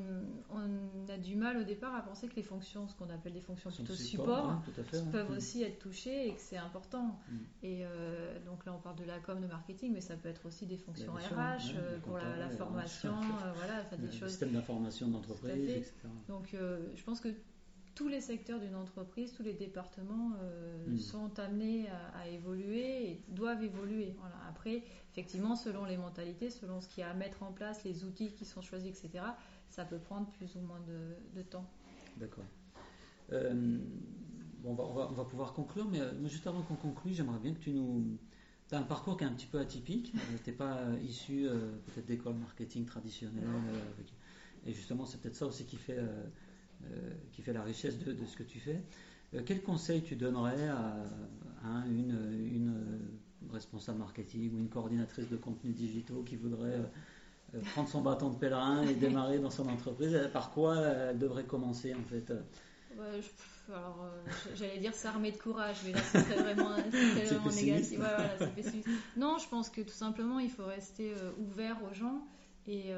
a 1.09 1.17
du 1.17 1.35
mal 1.35 1.57
au 1.57 1.65
départ 1.65 1.95
à 1.95 2.03
penser 2.03 2.29
que 2.29 2.37
les 2.37 2.43
fonctions, 2.43 2.87
ce 2.87 2.95
qu'on 2.95 3.11
appelle 3.11 3.33
des 3.33 3.41
fonctions 3.41 3.71
plutôt 3.71 3.95
support, 3.95 4.63
peuvent 5.11 5.31
aussi 5.31 5.63
être 5.63 5.81
touchées 5.81 6.29
et 6.29 6.35
que 6.35 6.41
c'est 6.41 6.57
important. 6.57 7.19
Mm. 7.29 7.37
Et 7.65 7.81
euh, 7.83 8.39
donc 8.45 8.65
là, 8.67 8.73
on 8.73 8.79
parle 8.79 8.97
de 8.97 9.05
la 9.05 9.19
com, 9.19 9.41
de 9.41 9.47
marketing, 9.47 9.93
mais 9.95 10.01
ça 10.01 10.17
peut 10.17 10.29
être 10.29 10.47
aussi 10.47 10.67
des 10.67 10.77
fonctions 10.77 11.13
RH 11.15 11.75
euh, 11.75 11.99
pour 12.01 12.19
la, 12.19 12.49
formation, 12.51 13.15
euh, 13.15 13.53
voilà, 13.57 13.83
des 13.97 14.07
le 14.07 14.13
choses. 14.13 14.31
Système 14.31 14.53
d'information 14.53 15.09
d'entreprise, 15.09 15.71
etc. 15.71 15.93
Donc 16.29 16.51
je 16.53 17.03
pense 17.03 17.21
que 17.21 17.29
tous 17.99 18.07
les 18.07 18.21
secteurs 18.21 18.61
d'une 18.61 18.77
entreprise, 18.77 19.33
tous 19.33 19.43
les 19.43 19.55
départements 19.55 20.31
mm. 20.87 20.99
sont 20.99 21.37
amenés 21.41 21.89
à, 22.15 22.29
évoluer 22.29 23.11
et 23.11 23.23
doivent 23.27 23.65
évoluer. 23.65 24.15
Voilà. 24.21 24.37
Après, 24.49 24.85
effectivement, 25.11 25.57
selon 25.57 25.85
les 25.85 25.97
mentalités, 25.97 26.49
selon 26.49 26.81
ce 26.81 26.87
qu'il 26.87 27.01
y 27.01 27.05
a 27.05 27.11
à 27.11 27.15
mettre 27.15 27.43
en 27.43 27.51
place, 27.51 27.83
les 27.83 28.05
outils 28.05 28.31
qui 28.35 28.45
sont 28.45 28.63
choisis, 28.63 28.89
etc., 29.03 29.25
ça 29.69 29.85
peut 29.85 29.99
prendre 29.99 30.31
plus 30.31 30.55
ou 30.55 30.61
moins 30.61 30.81
de, 31.35 31.43
temps. 31.43 31.69
D'accord. 32.19 32.45
Euh, 33.33 33.79
bon, 34.63 34.77
on 34.79 35.13
va, 35.13 35.25
pouvoir 35.25 35.53
conclure, 35.53 35.89
mais 35.91 36.01
euh, 36.01 36.29
juste 36.29 36.47
avant 36.47 36.63
qu'on 36.63 36.77
conclue, 36.77 37.13
j'aimerais 37.13 37.41
bien 37.41 37.53
que 37.53 37.59
tu 37.59 37.73
nous. 37.73 38.17
Tu 38.69 38.77
as 38.77 38.79
un 38.79 38.83
parcours 38.83 39.17
qui 39.17 39.25
est 39.25 39.27
un 39.27 39.33
petit 39.33 39.47
peu 39.47 39.59
atypique. 39.59 40.13
Euh, 40.17 40.37
tu 40.45 40.51
n'es 40.51 40.57
pas 40.57 40.83
issu 41.03 41.49
peut-être 41.87 42.07
d'école 42.07 42.35
marketing 42.35 42.85
traditionnelle. 42.85 43.45
et 44.65 44.73
justement, 44.73 45.05
c'est 45.05 45.21
peut-être 45.21 45.35
ça 45.35 45.47
aussi 45.47 45.65
qui 45.65 45.77
fait, 45.77 45.99
qui 47.33 47.43
fait 47.43 47.53
la 47.53 47.63
richesse 47.63 47.99
de, 47.99 48.15
ce 48.25 48.37
que 48.37 48.43
tu 48.43 48.61
fais. 48.61 48.81
quel 49.45 49.63
conseil 49.63 50.03
tu 50.03 50.17
donnerais 50.17 50.69
à, 50.69 50.97
à 51.65 51.87
une, 51.87 52.17
une 52.53 52.99
responsable 53.53 53.99
marketing 53.99 54.55
ou 54.55 54.59
une 54.59 54.69
coordinatrice 54.69 55.29
de 55.29 55.37
contenus 55.37 55.75
digitaux 55.75 56.23
qui 56.23 56.37
voudrait 56.37 56.75
euh, 56.75 56.85
euh, 57.55 57.61
prendre 57.73 57.89
son 57.89 58.03
bâton 58.03 58.31
de 58.31 58.37
pèlerin 58.37 58.83
et 58.83 58.95
démarrer 58.95 59.39
dans 59.39 59.51
son 59.51 59.69
entreprise, 59.69 60.19
par 60.33 60.51
quoi 60.51 60.77
elle 60.79 61.19
devrait 61.19 61.45
commencer 61.45 61.95
en 61.95 62.05
fait? 62.05 62.33
Alors, 63.69 64.11
j'allais 64.55 64.79
dire 64.79 64.95
s'armer 64.95 65.31
de 65.31 65.37
courage, 65.37 65.77
mais 65.85 65.93
là, 65.93 66.01
ce 66.01 66.21
serait 66.21 66.43
vraiment, 66.43 66.71
vraiment 66.91 67.51
négatif. 67.51 68.01
non, 69.17 69.37
je 69.39 69.49
pense 69.49 69.69
que 69.69 69.83
tout 69.83 69.91
simplement, 69.91 70.39
il 70.39 70.51
faut 70.51 70.65
rester 70.65 71.13
euh, 71.13 71.31
ouvert 71.39 71.77
aux 71.89 71.95
gens. 71.95 72.27
Et, 72.69 72.91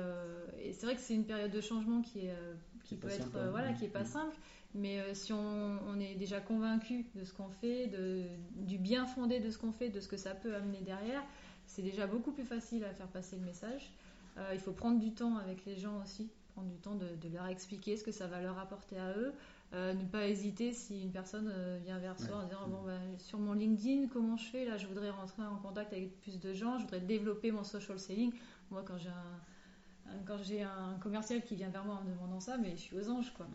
et 0.60 0.72
c'est 0.72 0.84
vrai 0.84 0.96
que 0.96 1.00
c'est 1.00 1.14
une 1.14 1.24
période 1.24 1.52
de 1.52 1.60
changement 1.60 2.02
qui, 2.02 2.26
est, 2.26 2.34
qui, 2.84 2.96
peut 2.96 3.08
être, 3.08 3.38
voilà, 3.50 3.72
qui 3.72 3.84
est 3.84 3.88
pas 3.88 4.02
mm. 4.02 4.06
simple. 4.06 4.36
Mais 4.74 5.00
euh, 5.00 5.14
si 5.14 5.32
on, 5.32 5.98
est 5.98 6.14
déjà 6.14 6.40
convaincu 6.40 7.06
de 7.14 7.24
ce 7.24 7.32
qu'on 7.32 7.48
fait, 7.48 7.88
de, 7.88 8.22
du 8.56 8.78
bien 8.78 9.06
fondé 9.06 9.40
de 9.40 9.50
ce 9.50 9.58
qu'on 9.58 9.72
fait, 9.72 9.88
de 9.88 10.00
ce 10.00 10.08
que 10.08 10.16
ça 10.16 10.34
peut 10.34 10.54
amener 10.54 10.80
derrière, 10.80 11.22
c'est 11.66 11.82
déjà 11.82 12.06
beaucoup 12.06 12.30
plus 12.30 12.44
facile 12.44 12.84
à 12.84 12.92
faire 12.92 13.08
passer 13.08 13.36
le 13.36 13.42
message. 13.42 13.90
Euh, 14.38 14.50
il 14.52 14.60
faut 14.60 14.72
prendre 14.72 15.00
du 15.00 15.12
temps 15.12 15.36
avec 15.38 15.64
les 15.66 15.76
gens 15.76 16.00
aussi, 16.02 16.28
prendre 16.54 16.68
du 16.68 16.76
temps 16.76 16.94
de, 16.94 17.28
leur 17.32 17.46
expliquer 17.46 17.96
ce 17.96 18.04
que 18.04 18.12
ça 18.12 18.28
va 18.28 18.40
leur 18.40 18.58
apporter 18.58 18.98
à 18.98 19.10
eux, 19.16 19.32
ne 19.72 20.04
pas 20.06 20.26
hésiter 20.26 20.72
si 20.72 21.00
une 21.00 21.12
personne 21.12 21.52
vient 21.84 21.98
vers 21.98 22.18
soi 22.18 22.38
en 22.38 22.44
disant 22.44 22.66
bon, 22.66 22.82
bah, 22.84 22.98
sur 23.18 23.38
mon 23.38 23.52
LinkedIn, 23.52 24.08
comment 24.08 24.36
je 24.36 24.46
fais? 24.46 24.64
Là, 24.64 24.76
je 24.76 24.86
voudrais 24.86 25.10
rentrer 25.10 25.42
en 25.42 25.56
contact 25.58 25.92
avec 25.92 26.20
plus 26.22 26.40
de 26.40 26.52
gens, 26.52 26.78
je 26.78 26.84
voudrais 26.84 27.00
développer 27.00 27.52
mon 27.52 27.62
social 27.62 27.98
selling. 27.98 28.32
Moi, 28.72 28.82
quand 28.84 28.98
j'ai 28.98 29.10
un 29.10 29.40
quand 30.26 30.38
j'ai 30.42 30.62
un 30.62 30.96
commercial 31.00 31.42
qui 31.42 31.54
vient 31.54 31.68
vers 31.68 31.84
moi 31.84 31.96
en 31.96 32.04
me 32.04 32.12
demandant 32.12 32.40
ça, 32.40 32.58
mais 32.58 32.72
je 32.72 32.80
suis 32.80 32.96
aux 32.96 33.10
anges, 33.10 33.32
quoi. 33.34 33.46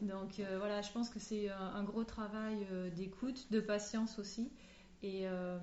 Donc 0.00 0.40
euh, 0.40 0.58
voilà, 0.58 0.82
je 0.82 0.90
pense 0.92 1.10
que 1.10 1.18
c'est 1.18 1.48
un, 1.50 1.82
gros 1.84 2.04
travail 2.04 2.66
euh, 2.70 2.90
d'écoute, 2.90 3.50
de 3.50 3.60
patience 3.60 4.18
aussi. 4.18 4.50
Et, 5.02 5.26
euh, 5.26 5.58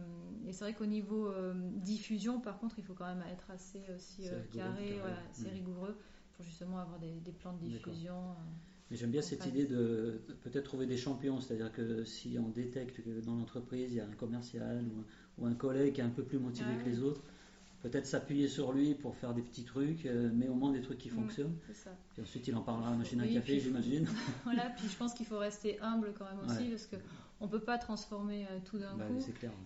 c'est 0.51 0.65
vrai 0.65 0.73
qu'au 0.73 0.85
niveau 0.85 1.31
diffusion, 1.75 2.39
par 2.39 2.59
contre, 2.59 2.79
il 2.79 2.83
faut 2.83 2.93
quand 2.93 3.07
même 3.07 3.23
être 3.31 3.49
assez 3.51 3.81
aussi 3.95 4.23
carré, 4.53 4.99
assez 5.31 5.47
mm. 5.47 5.53
rigoureux 5.53 5.97
pour 6.33 6.43
justement 6.43 6.79
avoir 6.79 6.99
des, 6.99 7.31
plans 7.31 7.53
de 7.53 7.59
diffusion. 7.59 8.35
Mais 8.91 8.97
j'aime 8.97 9.12
bien 9.12 9.21
cette 9.21 9.45
idée 9.45 9.65
de 9.65 10.21
peut-être 10.41 10.65
trouver 10.65 10.88
des 10.88 10.97
champions, 10.97 11.39
c'est-à-dire 11.39 11.71
que 11.71 12.03
si 12.03 12.38
on 12.39 12.49
détecte 12.49 13.03
que 13.03 13.21
dans 13.21 13.35
l'entreprise 13.35 13.91
il 13.91 13.97
y 13.97 14.01
a 14.01 14.05
un 14.05 14.15
commercial 14.15 14.83
ou, 15.38 15.45
un 15.45 15.53
collègue 15.53 15.93
qui 15.93 16.01
est 16.01 16.03
un 16.03 16.09
peu 16.09 16.23
plus 16.23 16.38
motivé 16.38 16.69
que 16.83 16.89
les 16.89 17.01
autres, 17.01 17.21
peut-être 17.81 18.05
s'appuyer 18.05 18.47
sur 18.47 18.73
lui 18.73 18.93
pour 18.93 19.15
faire 19.15 19.33
des 19.33 19.41
petits 19.41 19.63
trucs, 19.63 20.05
euh, 20.05 20.29
mais 20.33 20.47
au 20.47 20.53
moins 20.53 20.71
des 20.71 20.81
trucs 20.81 20.97
qui 20.97 21.09
mm, 21.09 21.15
fonctionnent. 21.15 21.55
ça. 21.73 21.91
Puis 22.13 22.21
ensuite, 22.21 22.47
il 22.47 22.55
en 22.55 22.61
parlera 22.61 22.89
à 22.89 22.91
la 22.91 22.97
machine 22.97 23.21
à 23.21 23.27
café, 23.27 23.59
j'imagine. 23.59 24.07
voilà, 24.43 24.69
puis 24.77 24.87
je 24.87 24.97
pense 24.97 25.13
qu'il 25.13 25.25
faut 25.25 25.37
rester 25.37 25.79
humble 25.81 26.13
quand 26.17 26.25
même 26.25 26.45
aussi, 26.45 26.69
parce 26.69 26.87
qu'on 26.87 27.45
ne 27.45 27.49
peut 27.49 27.61
pas 27.61 27.77
transformer 27.77 28.45
euh, 28.45 28.59
tout 28.65 28.77
d'un 28.77 28.95
bah, 28.95 29.05
coup 29.07 29.23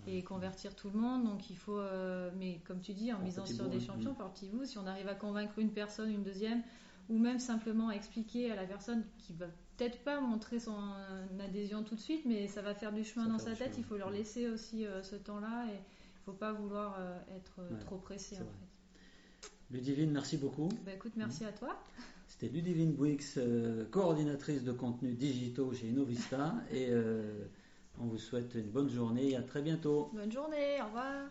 et 0.08 0.24
convertir 0.24 0.76
tout 0.76 0.90
le 0.94 1.00
monde. 1.00 1.24
Donc 1.26 1.50
il 1.50 1.58
faut, 1.58 1.80
euh, 1.80 2.30
mais 2.38 2.60
comme 2.66 2.82
tu 2.82 2.94
dis, 2.94 3.12
en 3.12 3.20
misant 3.20 3.46
sur 3.46 3.68
des 3.68 3.80
champions, 3.80 4.12
mm. 4.12 4.18
par 4.18 4.32
petit 4.32 4.48
bout, 4.48 4.66
si 4.66 4.78
on 4.78 4.86
arrive 4.86 5.08
à 5.08 5.16
convaincre 5.16 5.58
une 5.58 5.72
personne, 5.72 6.12
une 6.12 6.24
deuxième, 6.24 6.62
ou 7.10 7.18
même 7.18 7.40
simplement 7.40 7.90
expliquer 7.90 8.52
à 8.52 8.56
la 8.56 8.64
personne 8.64 9.04
qui 9.18 9.34
va 9.34 9.48
peut-être 9.76 10.04
pas 10.04 10.22
montrer 10.22 10.60
son 10.60 10.78
adhésion 11.44 11.84
tout 11.84 11.96
de 11.96 12.00
suite, 12.00 12.26
mais 12.26 12.48
ça 12.48 12.62
va 12.62 12.76
faire 12.76 12.94
du 12.94 13.04
chemin 13.04 13.26
dans 13.26 13.40
sa 13.40 13.54
tête, 13.54 13.74
il 13.78 13.84
faut 13.84 13.98
leur 13.98 14.12
laisser 14.12 14.48
aussi 14.48 14.86
ce 15.02 15.16
temps-là. 15.16 15.66
et 15.66 15.80
faut 16.26 16.34
pas 16.34 16.54
vouloir 16.54 16.96
euh, 17.00 17.20
être 17.36 17.60
euh, 17.60 17.80
trop 17.80 17.98
pressé 17.98 18.38
en 18.38 18.46
fait. 18.46 18.68
Ludivine, 19.72 20.12
merci 20.12 20.38
beaucoup. 20.38 20.70
Bah, 20.86 20.94
écoute, 20.94 21.14
merci 21.16 21.46
à 21.46 21.52
toi. 21.52 21.76
C'était 22.28 22.48
Ludivine 22.48 22.94
Bouix, 22.94 23.20
euh, 23.38 23.86
coordinatrice 23.90 24.64
de 24.64 24.72
contenus 24.72 25.18
digitaux 25.18 25.74
chez 25.74 25.88
Innovista. 25.88 26.54
et 26.72 26.90
on 28.00 28.06
vous 28.06 28.18
souhaite 28.18 28.56
une 28.56 28.70
bonne 28.70 28.90
journée 28.90 29.32
et 29.32 29.36
à 29.36 29.44
très 29.44 29.62
bientôt. 29.62 30.10
Bonne 30.14 30.32
journée, 30.32 30.82
au 30.82 30.86
revoir. 30.86 31.30